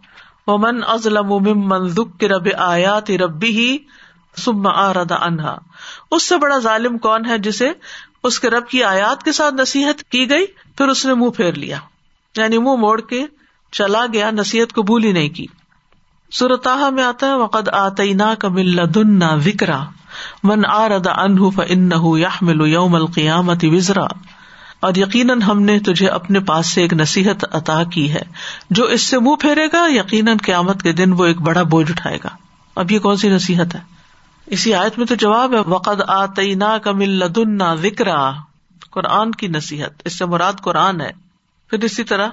[0.48, 1.28] من ازلم
[1.68, 3.78] من دکھ رب آیات ربی ہی
[4.38, 5.58] سم آردا انہا
[6.12, 7.72] اس سے بڑا ظالم کون ہے جسے
[8.24, 10.46] اس کے رب کی آیات کے ساتھ نصیحت کی گئی،
[10.78, 11.78] پھر اس نے منہ پھیر لیا۔
[12.38, 13.26] یعنی منہ موڑ کے
[13.72, 15.46] چلا گیا، نصیحت قبول ہی نہیں کی۔
[16.32, 19.84] سورتاہ میں آتا ہے، وقد آتینا کا مل دن وکرا
[20.44, 21.90] من آرد انہ ان
[22.20, 24.06] یا ملو یوم القیامت وزرا۔
[24.80, 28.22] اور یقیناً ہم نے تجھے اپنے پاس سے ایک نصیحت عطا کی ہے،
[28.70, 32.18] جو اس سے منہ پھیرے گا، یقیناً قیامت کے دن وہ ایک بڑا بوجھ اٹھائے
[32.24, 32.30] گا۔
[32.76, 33.99] اب یہ کون سی نصیحت ہے؟
[34.50, 38.32] اسی آیت میں تو جواب ہے، وقد آتینا کا مل لدن وکرا
[38.92, 41.12] قرآن کی نصیحت، اس سے مراد قرآن ہے۔
[41.70, 42.28] پھر اسی طرح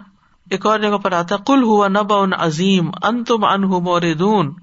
[0.50, 4.54] ایک اور جگہ پر آتا کل ہوا نب ان عظیم ان تم ان موردون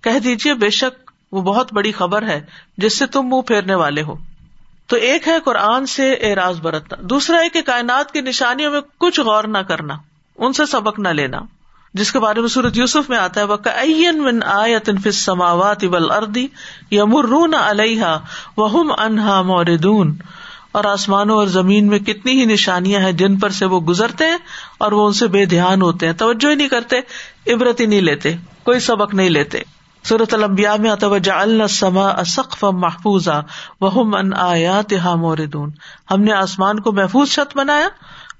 [0.00, 2.40] کہہ دیجیے بے شک وہ بہت بڑی خبر ہے
[2.78, 4.14] جس سے تم منہ پھیرنے والے ہو۔
[4.86, 9.20] تو ایک ہے قرآن سے اعراض برتنا۔ دوسرا ہے کہ کائنات کی نشانیوں میں کچھ
[9.20, 9.94] غور نہ کرنا،
[10.36, 11.38] ان سے سبق نہ لینا۔
[11.96, 13.56] جس کے بارے میں سورت یوسف میں آتا ہے وہ
[14.46, 16.46] آیت سماوات ابل اردی
[16.90, 18.18] یا مرون علیہ
[18.56, 20.16] انہا موردون
[20.72, 24.38] اور آسمانوں اور زمین میں کتنی ہی نشانیاں ہیں جن پر سے وہ گزرتے ہیں
[24.78, 26.96] اور وہ ان سے بے دھیان ہوتے ہیں۔ توجہ ہی نہیں کرتے،
[27.52, 29.62] عبرت ہی نہیں لیتے، کوئی سبق نہیں لیتے۔
[30.04, 33.28] صورت المبیا میں آتا وجا السما سقف محفوظ
[33.80, 35.70] وہ من آیات موردون
[36.10, 37.88] ہم نے آسمان کو محفوظ چھت بنایا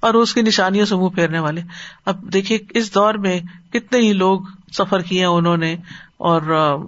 [0.06, 1.62] اور اس کی نشانیوں سے منہ پھیرنے والے۔
[2.04, 3.40] اب دیکھیے اس دور میں
[3.72, 4.40] کتنے ہی لوگ
[4.72, 5.76] سفر کیے انہوں نے
[6.16, 6.42] اور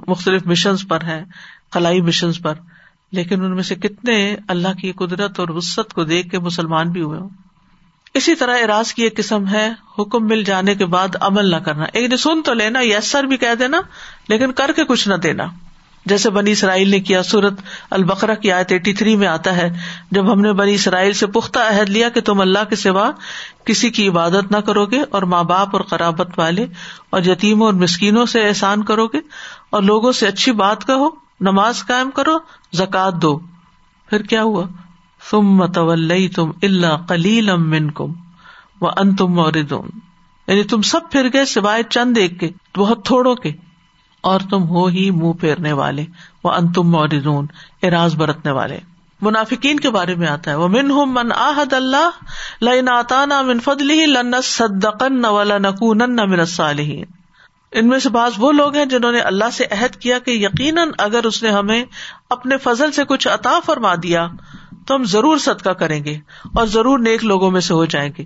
[0.08, 1.24] مختلف مشنس پر ہیں،
[1.70, 2.54] خلائی مشنس پر۔
[3.12, 7.02] لیکن ان میں سے کتنے اللہ کی قدرت اور وسط کو دیکھ کے مسلمان بھی
[7.02, 7.28] ہوئے ہوں۔
[8.14, 11.84] اسی طرح اراض کی ایک قسم ہے، حکم مل جانے کے بعد عمل نہ کرنا۔
[11.92, 13.80] ایک سن تو لینا، یس سر بھی کہہ دینا،
[14.28, 15.44] لیکن کر کے کچھ نہ دینا۔
[16.08, 17.52] جیسے بنی اسرائیل نے کیا، سورت
[17.90, 19.76] البقرا کی آیت ایٹی تھری میں آتا ہے،
[20.10, 23.10] جب ہم نے بنی اسرائیل سے پختہ عہد لیا کہ تم اللہ کے سوا
[23.64, 26.66] کسی کی عبادت نہ کرو گے اور ماں باپ اور قرابت والے
[27.10, 29.18] اور یتیموں اور مسکینوں سے احسان کرو گے
[29.70, 31.08] اور لوگوں سے اچھی بات کہو،
[31.40, 32.36] نماز قائم کرو
[32.72, 33.38] زکات دو۔
[34.10, 34.64] پھر کیا ہوا؟
[35.30, 38.12] تم متول تم اللہ کلیل امن کم
[38.80, 39.52] و ان تم اور
[40.46, 43.52] یعنی تم سب پھر گئے سوائے چند ایک کے، بہت تھوڑوں کے۔
[44.20, 46.04] اور تم ہو ہی منہ پھیرنے والے،
[46.44, 47.46] وہ انتم موردون
[47.82, 48.78] اراض برتنے والے۔
[49.20, 52.10] منافقین کے بارے میں آتا ہے وہ من ہوں من آحد اللہ
[52.62, 57.04] لن آتا من فضل لن صدقن ولا نقون من الصالحین۔
[57.72, 60.88] ان میں سے بعض وہ لوگ ہیں جنہوں نے اللہ سے عہد کیا کہ یقیناً
[60.98, 61.84] اگر اس نے ہمیں
[62.30, 64.26] اپنے فضل سے کچھ عطا فرما دیا،
[64.86, 66.18] تو ہم ضرور صدقہ کریں گے
[66.54, 68.24] اور ضرور نیک لوگوں میں سے ہو جائیں گے۔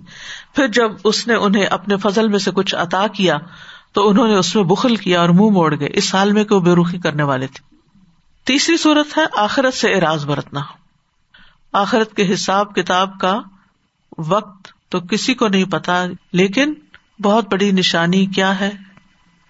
[0.55, 3.37] پھر جب اس نے انہیں اپنے فضل میں سے کچھ عطا کیا
[3.93, 6.55] تو انہوں نے اس میں بخل کیا اور منہ موڑ گئے۔ اس حال میں کہ
[6.55, 7.75] وہ بے رخی کرنے والے تھے۔
[8.43, 10.59] تیسری صورت ہے آخرت سے اراض برتنا۔
[11.73, 13.39] آخرت کے حساب کتاب کا
[14.17, 16.73] وقت تو کسی کو نہیں پتا، لیکن
[17.21, 18.71] بہت بڑی نشانی کیا ہے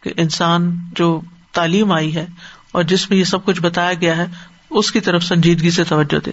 [0.04, 1.22] کہ انسان جو
[1.52, 2.26] تعلیم آئی ہے
[2.72, 4.26] اور جس میں یہ سب کچھ بتایا گیا ہے،
[4.70, 6.32] اس کی طرف سنجیدگی سے توجہ دے۔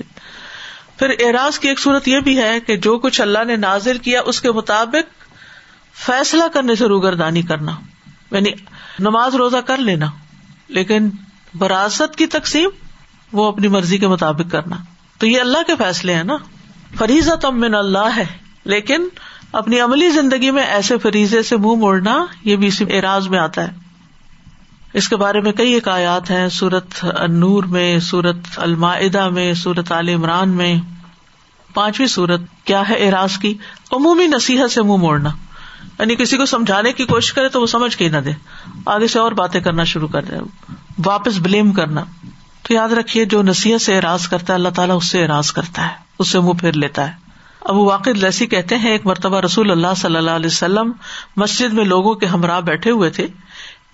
[0.98, 4.20] پھر اعراض کی ایک صورت یہ بھی ہے کہ جو کچھ اللہ نے نازر کیا،
[4.26, 5.24] اس کے مطابق
[5.94, 7.72] فیصلہ کرنے سے روگردانی کرنا۔
[8.30, 8.50] یعنی
[8.98, 10.06] نماز روزہ کر لینا،
[10.68, 11.10] لیکن
[11.60, 12.68] وراثت کی تقسیم
[13.32, 14.76] وہ اپنی مرضی کے مطابق کرنا۔
[15.18, 16.36] تو یہ اللہ کے فیصلے ہیں نا۔
[16.98, 18.24] فریضہ تم من اللہ ہے،
[18.64, 19.08] لیکن
[19.52, 23.62] اپنی عملی زندگی میں ایسے فریضے سے منہ موڑنا یہ بھی اسی اعراض میں آتا
[23.62, 23.72] ہے۔
[24.92, 29.92] اس کے بارے میں کئی ایک آیات ہیں، سورت نور میں، سورت الماعدہ میں، سورت
[29.92, 30.76] عال عمران میں۔
[31.74, 33.58] پانچویں سورت کیا ہے اعراض کی؟
[33.92, 35.30] عمومی نصیحت سے منہ موڑنا۔
[36.00, 38.30] یعنی کسی کو سمجھانے کی کوشش کرے تو وہ سمجھ کے ہی نہ دے۔
[38.86, 40.34] آگے سے اور باتیں کرنا شروع کر دے۔
[41.04, 42.04] واپس بلیم کرنا۔
[42.62, 45.82] تو یاد رکھیے، جو نصیحت سے اراض کرتا ہے، اللہ تعالیٰ اس سے اراض کرتا
[45.82, 47.12] ہے، اس سے منہ پھیر لیتا ہے۔
[47.60, 50.92] اب وہ واقع لسی کہتے ہیں، ایک مرتبہ رسول اللہ صلی اللہ علیہ وسلم
[51.36, 53.26] مسجد میں لوگوں کے ہمراہ بیٹھے ہوئے تھے۔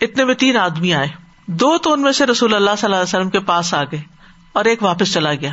[0.00, 1.09] اتنے میں تین آدمی آئے۔
[1.46, 4.00] دو تو ان میں سے رسول اللہ صلی اللہ علیہ وسلم کے پاس آ گئے
[4.52, 5.50] اور ایک واپس چلا گیا۔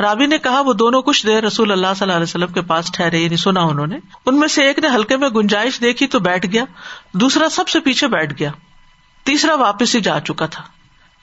[0.00, 2.92] رابی نے کہا وہ دونوں کچھ دیر رسول اللہ صلی اللہ علیہ وسلم کے پاس
[2.92, 6.20] ٹھہرے یعنی سنا انہوں نے۔ ان میں سے ایک نے ہلکے میں گنجائش دیکھی تو
[6.20, 6.64] بیٹھ گیا،
[7.12, 8.50] دوسرا سب سے پیچھے بیٹھ گیا۔
[9.24, 10.62] تیسرا واپس ہی جا چکا تھا۔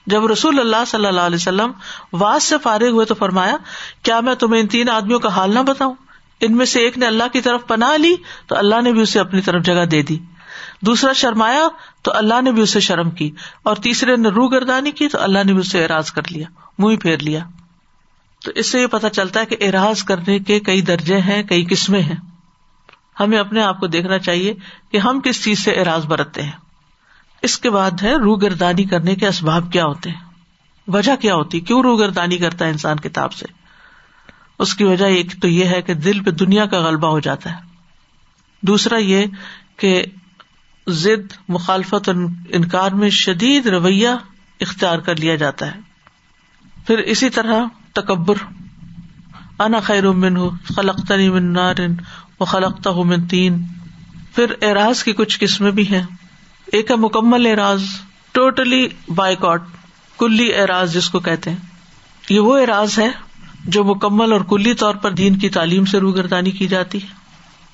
[0.06, 1.70] جب رسول اللہ صلی اللہ علیہ وسلم
[2.12, 3.56] واس سے فارغ ہوئے تو فرمایا،
[4.02, 5.94] کیا میں تمہیں ان تین آدمیوں کا حال نہ بتاؤں؟
[6.40, 8.14] ان میں سے ایک نے اللہ کی طرف پناہ لی
[8.46, 10.18] تو اللہ نے بھی اسے اپنی طرف جگہ دے دی۔
[10.80, 11.68] دوسرا شرمایا
[12.02, 13.30] تو اللہ نے بھی اسے شرم کی
[13.62, 16.46] اور تیسرے نے روح گردانی کی تو اللہ نے بھی اسے اراض کر لیا،
[16.78, 17.40] منہ پھیر لیا۔
[18.44, 21.64] تو اس سے یہ پتا چلتا ہے کہ اراض کرنے کے کئی درجے ہیں، کئی
[21.70, 22.16] قسمیں ہیں۔
[23.20, 24.54] ہمیں اپنے آپ کو دیکھنا چاہیے
[24.92, 26.52] کہ ہم کس چیز سے اراض برتتے ہیں۔
[27.42, 30.20] اس کے بعد ہے روح گردانی کرنے کے اسباب کیا ہوتے ہیں؟
[30.88, 33.46] وجہ کیا ہوتی کیوں روح گردانی کرتا ہے انسان کتاب سے؟
[34.58, 37.50] اس کی وجہ ایک تو یہ ہے کہ دل پہ دنیا کا غلبہ ہو جاتا
[37.50, 37.56] ہے۔
[38.60, 39.26] دوسرا یہ
[39.76, 40.04] کہ
[40.86, 42.16] ضد، مخالفت اور
[42.48, 44.08] انکار میں شدید رویہ
[44.60, 45.80] اختیار کر لیا جاتا ہے۔
[46.86, 48.34] پھر اسی طرح تکبر۔
[49.58, 51.94] انا خیر من ہو خلقتا من نارن
[52.40, 53.62] و خلقتا ہوں من تین۔
[54.34, 56.02] پھر اعراض کی کچھ قسمیں بھی ہیں۔
[56.72, 57.82] ایک ہے مکمل اعراض،
[58.32, 59.62] ٹوٹلی بائیکاٹ،
[60.18, 61.56] کلی اعراض جس کو کہتے ہیں۔
[62.30, 63.10] یہ وہ اعراض ہے
[63.64, 67.06] جو مکمل اور کلی طور پر دین کی تعلیم سے روگردانی کی جاتی ہے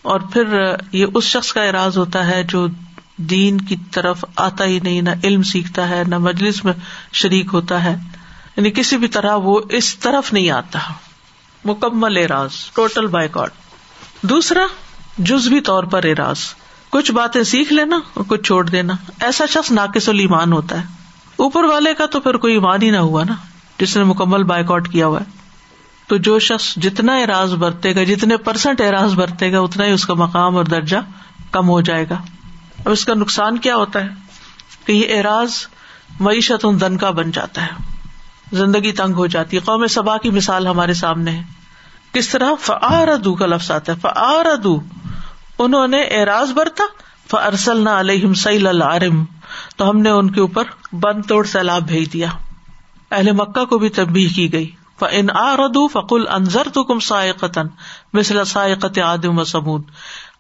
[0.03, 2.67] اور پھر یہ اس شخص کا اعراض ہوتا ہے جو
[3.17, 6.73] دین کی طرف آتا ہی نہیں، نہ علم سیکھتا ہے، نہ مجلس میں
[7.13, 7.97] شریک ہوتا ہے۔
[8.57, 10.79] یعنی کسی بھی طرح وہ اس طرف نہیں آتا،
[11.65, 13.51] مکمل اعراض ٹوٹل بائیکاٹ
[14.23, 14.67] دوسرا
[15.19, 16.39] جزوی طور پر اعراض،
[16.91, 20.87] کچھ باتیں سیکھ لینا اور کچھ چھوڑ دینا، ایسا شخص ناقص المان ہوتا ہے۔
[21.37, 23.35] اوپر والے کا تو پھر کوئی ایمان ہی نہ ہوا نا،
[23.79, 25.25] جس نے مکمل بائک کیا ہوا ہے۔
[26.07, 30.07] تو جو شخص جتنا اعراض برتے گا، جتنے پرسنٹ اعراض برتے گا، اتنا ہی اس
[30.07, 30.97] کا مقام اور درجہ
[31.51, 32.15] کم ہو جائے گا۔
[32.85, 34.09] اب اس کا نقصان کیا ہوتا ہے؟
[34.85, 35.53] کہ یہ اعراض
[36.21, 37.94] معیشت دن کا بن جاتا ہے۔
[38.53, 41.43] زندگی تنگ ہو جاتی ہے۔ قوم سبا کی مثال ہمارے سامنے ہے۔
[42.13, 44.81] کس طرح؟ فعردو کا لفظ آتا ہے۔ فعردو
[45.59, 46.85] انہوں نے اعراض برتا۔
[47.31, 49.25] فرسل نہ علیہم سیل العرم،
[49.77, 52.29] تو ہم نے ان کے اوپر بند توڑ سیلاب بھیج دیا۔
[53.11, 54.71] اہل مکہ کو بھی تبدیل کی گئی۔
[55.11, 57.67] ان آردو فقل انضر تو کم سائقتن
[58.13, 59.83] مثل سائقت آدم و سمود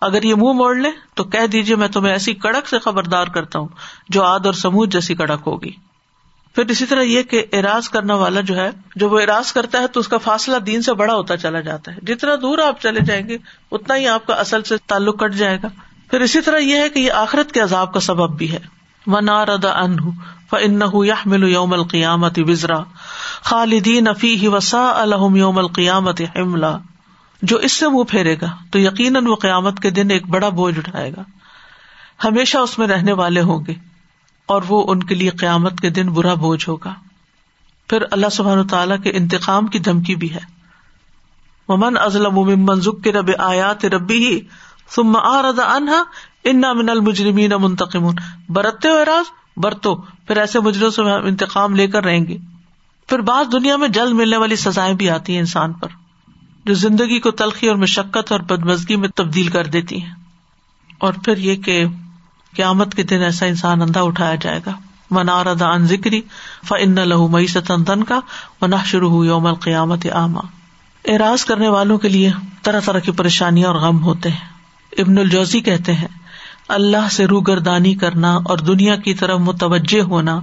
[0.00, 3.58] اگر یہ منہ موڑ لے تو کہہ دیجیے میں تمہیں ایسی کڑک سے خبردار کرتا
[3.58, 3.68] ہوں
[4.08, 5.70] جو آد اور سمود جیسی کڑک ہوگی۔
[6.54, 9.86] پھر اسی طرح یہ کہ اراض کرنے والا جو ہے جو وہ اراض کرتا ہے
[9.86, 13.00] تو اس کا فاصلہ دین سے بڑا ہوتا چلا جاتا ہے۔ جتنا دور آپ چلے
[13.00, 13.38] جائیں گے،
[13.72, 15.68] اتنا ہی آپ کا اصل سے تعلق کٹ جائے گا۔
[16.10, 18.58] پھر اسی طرح یہ ہے کہ یہ آخرت کے عذاب کا سبب بھی ہے۔
[19.06, 19.96] منارد ان
[20.50, 22.82] فن یا ملو یوم القیامت وزرا۔
[23.42, 26.78] خالدین افی وسا الحم یوم القیامت حملہ
[27.42, 30.78] جو اس سے منہ پھیرے گا، تو یقیناً وہ قیامت کے دن ایک بڑا بوجھ
[30.78, 31.22] اٹھائے گا۔
[32.24, 33.93] ہمیشہ اس میں رہنے والے ہوں گے۔
[34.46, 36.94] اور وہ ان کے لیے قیامت کے دن برا بوجھ ہوگا۔
[37.88, 40.54] پھر اللہ سبحان تعالیٰ کے انتقام کی دھمکی بھی ہے۔
[41.68, 44.40] ممن ازلم ممن ذک رب آیات ربی ہی
[44.88, 46.02] ثم آرد انہا
[46.44, 48.10] انا من المجرمین منتقم
[48.48, 49.24] برتتے ہو راز
[49.56, 52.38] برتو۔ پھر ایسے مجرم سے انتقام لے کر رہیں گے۔
[53.08, 55.88] پھر بعض دنیا میں جلد ملنے والی سزائیں بھی آتی ہیں انسان پر،
[56.64, 60.14] جو زندگی کو تلخی اور مشقت اور بدمزگی میں تبدیل کر دیتی ہیں۔
[60.98, 61.84] اور پھر یہ کہ
[62.56, 64.72] قیامت کے دن ایسا انسان اندھا اٹھایا جائے گا۔
[65.10, 66.20] منار ان ذکری
[66.68, 68.20] فن لہو مئی ستن کا
[68.62, 70.40] و شروع ہوئی یوم القیامت عامہ
[71.08, 72.32] اعراض کرنے والوں کے لیے
[72.62, 74.48] طرح طرح کی پریشانیاں اور غم ہوتے ہیں۔
[74.98, 76.08] ابن الجوزی کہتے ہیں،
[76.68, 80.40] اللہ سے روگردانی کرنا اور دنیا کی طرف متوجہ ہونا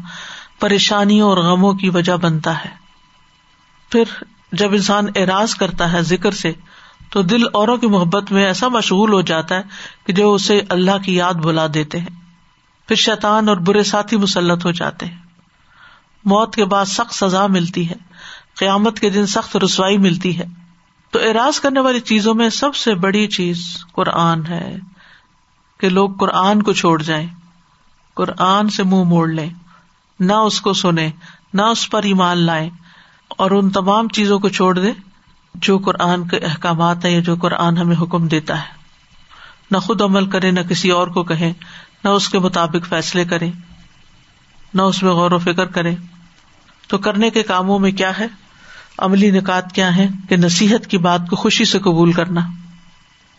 [0.60, 2.70] پریشانیوں اور غموں کی وجہ بنتا ہے۔
[3.90, 4.04] پھر
[4.52, 6.52] جب انسان اعراض کرتا ہے ذکر سے
[7.12, 9.62] تو دل اوروں کی محبت میں ایسا مشغول ہو جاتا ہے
[10.06, 12.08] کہ جو اسے اللہ کی یاد بلا دیتے ہیں۔
[12.88, 15.18] پھر شیطان اور برے ساتھی مسلط ہو جاتے ہیں۔
[16.26, 17.96] موت کے بعد سخت سزا ملتی ہے۔
[18.58, 20.46] قیامت کے دن سخت رسوائی ملتی ہے۔
[21.12, 24.78] تو اعراض کرنے والی چیزوں میں سب سے بڑی چیز قرآن ہے
[25.80, 27.28] کہ لوگ قرآن کو چھوڑ جائیں۔
[28.14, 29.50] قرآن سے منہ موڑ لیں۔
[30.20, 31.12] نہ اس کو سنیں،
[31.54, 32.70] نہ اس پر ایمان لائیں
[33.30, 34.92] اور ان تمام چیزوں کو چھوڑ دے
[35.54, 38.82] جو قرآن کے احکامات ہیں یا جو قرآن ہمیں حکم دیتا ہے۔
[39.72, 41.54] نہ خود عمل کرے نہ کسی اور کو کہیں،
[42.04, 43.50] نہ اس کے مطابق فیصلے کرے
[44.74, 45.96] نہ اس میں غور و فکر کرے
[46.88, 48.28] تو کرنے کے کاموں میں کیا ہے؟
[48.98, 52.42] عملی نکات کیا ہے کہ نصیحت کی بات کو خوشی سے قبول کرنا۔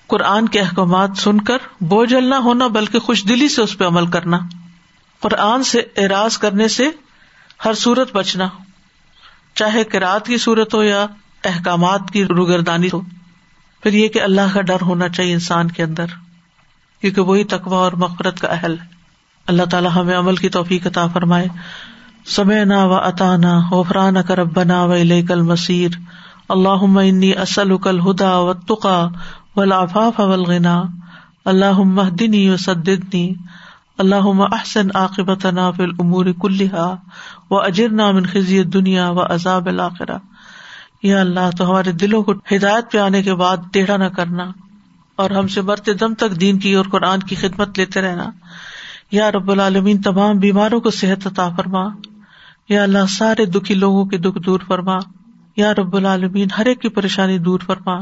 [0.07, 4.07] قرآن کے احکامات سن کر بوجھل نہ ہونا، بلکہ خوش دلی سے اس پہ عمل
[4.07, 4.39] کرنا۔
[5.21, 6.91] قرآن سے اعراض کرنے سے
[7.65, 8.49] ہر صورت بچنا۔
[9.55, 11.07] چاہے کراط کی صورت ہو یا
[11.45, 13.01] احکامات کی روگردانی ہو
[13.83, 16.07] پھر یہ کہ اللہ کا ڈر ہونا چاہیے انسان کے اندر،
[17.01, 18.87] کیونکہ وہی تقوا اور مفرت کا اہل ہے۔
[19.47, 21.49] اللہ تعالیٰ ہمیں عمل کی توفیق عطا فرمائے۔
[22.27, 24.95] سمے نہ و اطانا غفران کر بنا و
[25.29, 25.91] کل مسیر
[26.49, 29.09] اللہ انی اصل کل ہدا و تقا
[29.57, 30.83] و لافاف ولغنا
[31.45, 33.35] اللہ دنی و سدنی
[33.99, 36.95] اللہ احسن عاقبت نا فل عمور کلحا
[37.51, 40.19] و اجر نامن خزی دنیا و عذاب الآخرہ
[41.03, 44.51] یا اللہ، تو ہمارے دلوں کو ہدایت پہ آنے کے بعد ٹیڑھا نہ کرنا
[45.17, 48.25] اور ہم سے مرتے دم تک دین کی اور قرآن کی خدمت لیتے رہنا۔
[49.11, 51.89] یا رب العالمین، تمام بیماروں کو صحت عطا فرما۔
[52.69, 54.97] یا اللہ، سارے دکھی لوگوں کے دکھ دور فرما۔
[55.57, 57.95] یا رب العالمین، ہر ایک کی پریشانی دور فرما۔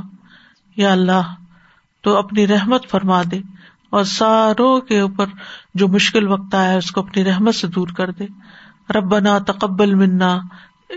[0.77, 1.35] یا اللہ،
[2.01, 3.41] تو اپنی رحمت فرما دے
[3.91, 5.27] اور ساروں کے اوپر
[5.75, 8.27] جو مشکل وقت آیا اس کو اپنی رحمت سے دور کر دے۔
[8.95, 10.39] ربنا تقبل منا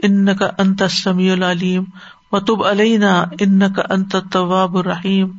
[0.02, 1.84] ان کا انت سمی العلیم
[2.32, 5.32] و تب علینا ان کا انت طواب الرحیم.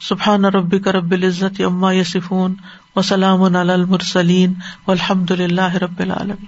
[0.00, 2.54] سبحان ربی کا رب العزت عما یسفون
[2.96, 4.54] و سلام المرسلین
[4.86, 6.44] و الحمد للہ رب العالمین.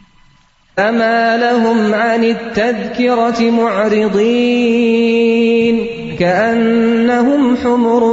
[0.76, 8.12] فما لهم عن التذكرة معرضين كأنهم حمر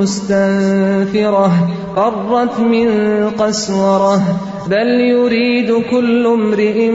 [0.00, 1.52] مستنفرة
[1.96, 2.88] فرت من
[3.30, 4.22] قسورة.
[4.70, 6.90] بل يريد كل امرئ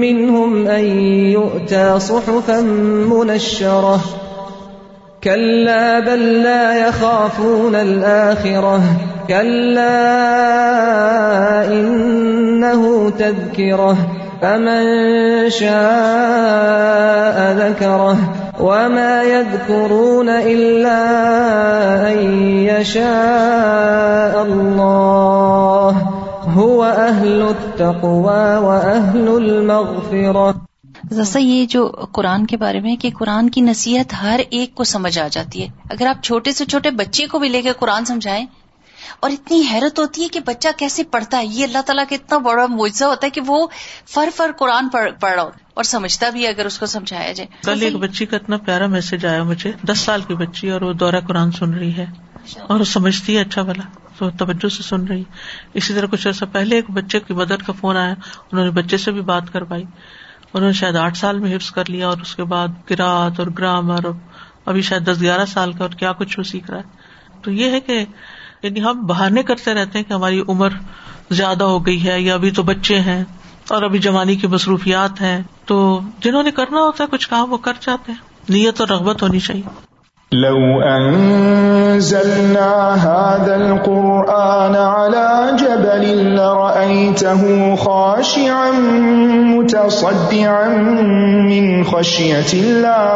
[0.00, 2.60] منهم أن يؤتى صحفا
[3.10, 4.00] منشرة.
[5.24, 8.80] كلا، بل لا يخافون الآخرة.
[9.28, 9.84] كلا،
[11.68, 13.96] إنه تذكرة.
[14.42, 14.84] فمن
[15.50, 15.74] شاء
[17.52, 18.18] ذكره.
[18.60, 20.98] وما يذكرون إلا
[22.10, 22.18] أن
[22.66, 25.92] يشاء الله
[26.54, 30.54] هو أهل التقوى وأهل المغفرة
[31.10, 31.82] جیسا یہ جو
[32.12, 35.68] قرآن کے بارے میں کہ قرآن کی نصیحت ہر ایک کو سمجھ آ جاتی ہے۔
[35.90, 38.46] اگر آپ چھوٹے سے چھوٹے بچے کو بھی لے کے قرآن سمجھائیں
[39.20, 42.38] اور اتنی حیرت ہوتی ہے کہ بچہ کیسے پڑھتا ہے، یہ اللہ تعالیٰ کا اتنا
[42.46, 43.66] بڑا معجزہ ہوتا ہے کہ وہ
[44.14, 47.48] فر فر قرآن پڑھ رہا ہو اور سمجھتا بھی ہے اگر اس کو سمجھایا جائے۔
[47.64, 50.92] کل ایک بچی کا اتنا پیارا میسج آیا مجھے دس سال کی بچی اور وہ
[50.92, 52.06] دورہ قرآن سن رہی ہے۔
[52.60, 53.82] اور وہ سمجھتی ہے اچھا بلا
[54.18, 55.24] تو توجہ سے سن رہی۔
[55.74, 58.14] اسی طرح کچھ عرصہ پہلے ایک بچے کی مدد کا فون آیا
[58.52, 59.84] انہوں نے بچے سے بھی بات کروائی۔
[60.54, 63.48] انہوں نے شاید آٹھ سال میں حفظ کر لیا اور اس کے بعد گراط اور
[63.58, 64.00] گرامر
[64.66, 66.84] ابھی شاید دس گیارہ سال کا اور کیا کچھ وہ سیکھ رہا ہے۔
[67.42, 68.04] تو یہ ہے کہ
[68.62, 70.68] یعنی ہم بہانے کرتے رہتے ہیں کہ ہماری عمر
[71.30, 73.24] زیادہ ہو گئی ہے یا ابھی تو بچے ہیں۔
[73.70, 77.56] اور ابھی جوانی کی مصروفیات ہیں، تو جنہوں نے کرنا ہوتا ہے، کچھ کام وہ
[77.56, 79.94] کر جاتے ہیں۔ نیت اور رغبت ہونی چاہیے۔
[80.32, 82.70] لو أنزلنا
[83.02, 87.44] هذا القرآن على جبل لرأيته
[87.76, 88.70] خاشعا
[89.30, 90.68] متصدعا
[91.42, 93.14] من خشية الله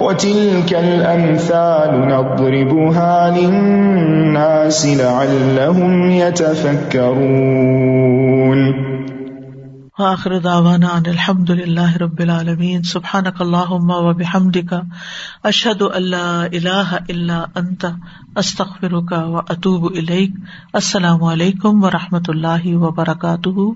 [0.00, 7.44] وتلك الأمثال نضربها للناس لعلهم يتفكرون.
[9.98, 14.80] آخر داوانا ان الحمد للہ رب العالمین سبحان اللہ و بحمد کا
[15.42, 17.86] اشد اللہ اللہ اللہ انت
[18.36, 19.88] استخر کا و اطوب
[20.72, 23.68] السلام علیکم و رحمۃ اللہ وبرکاتہ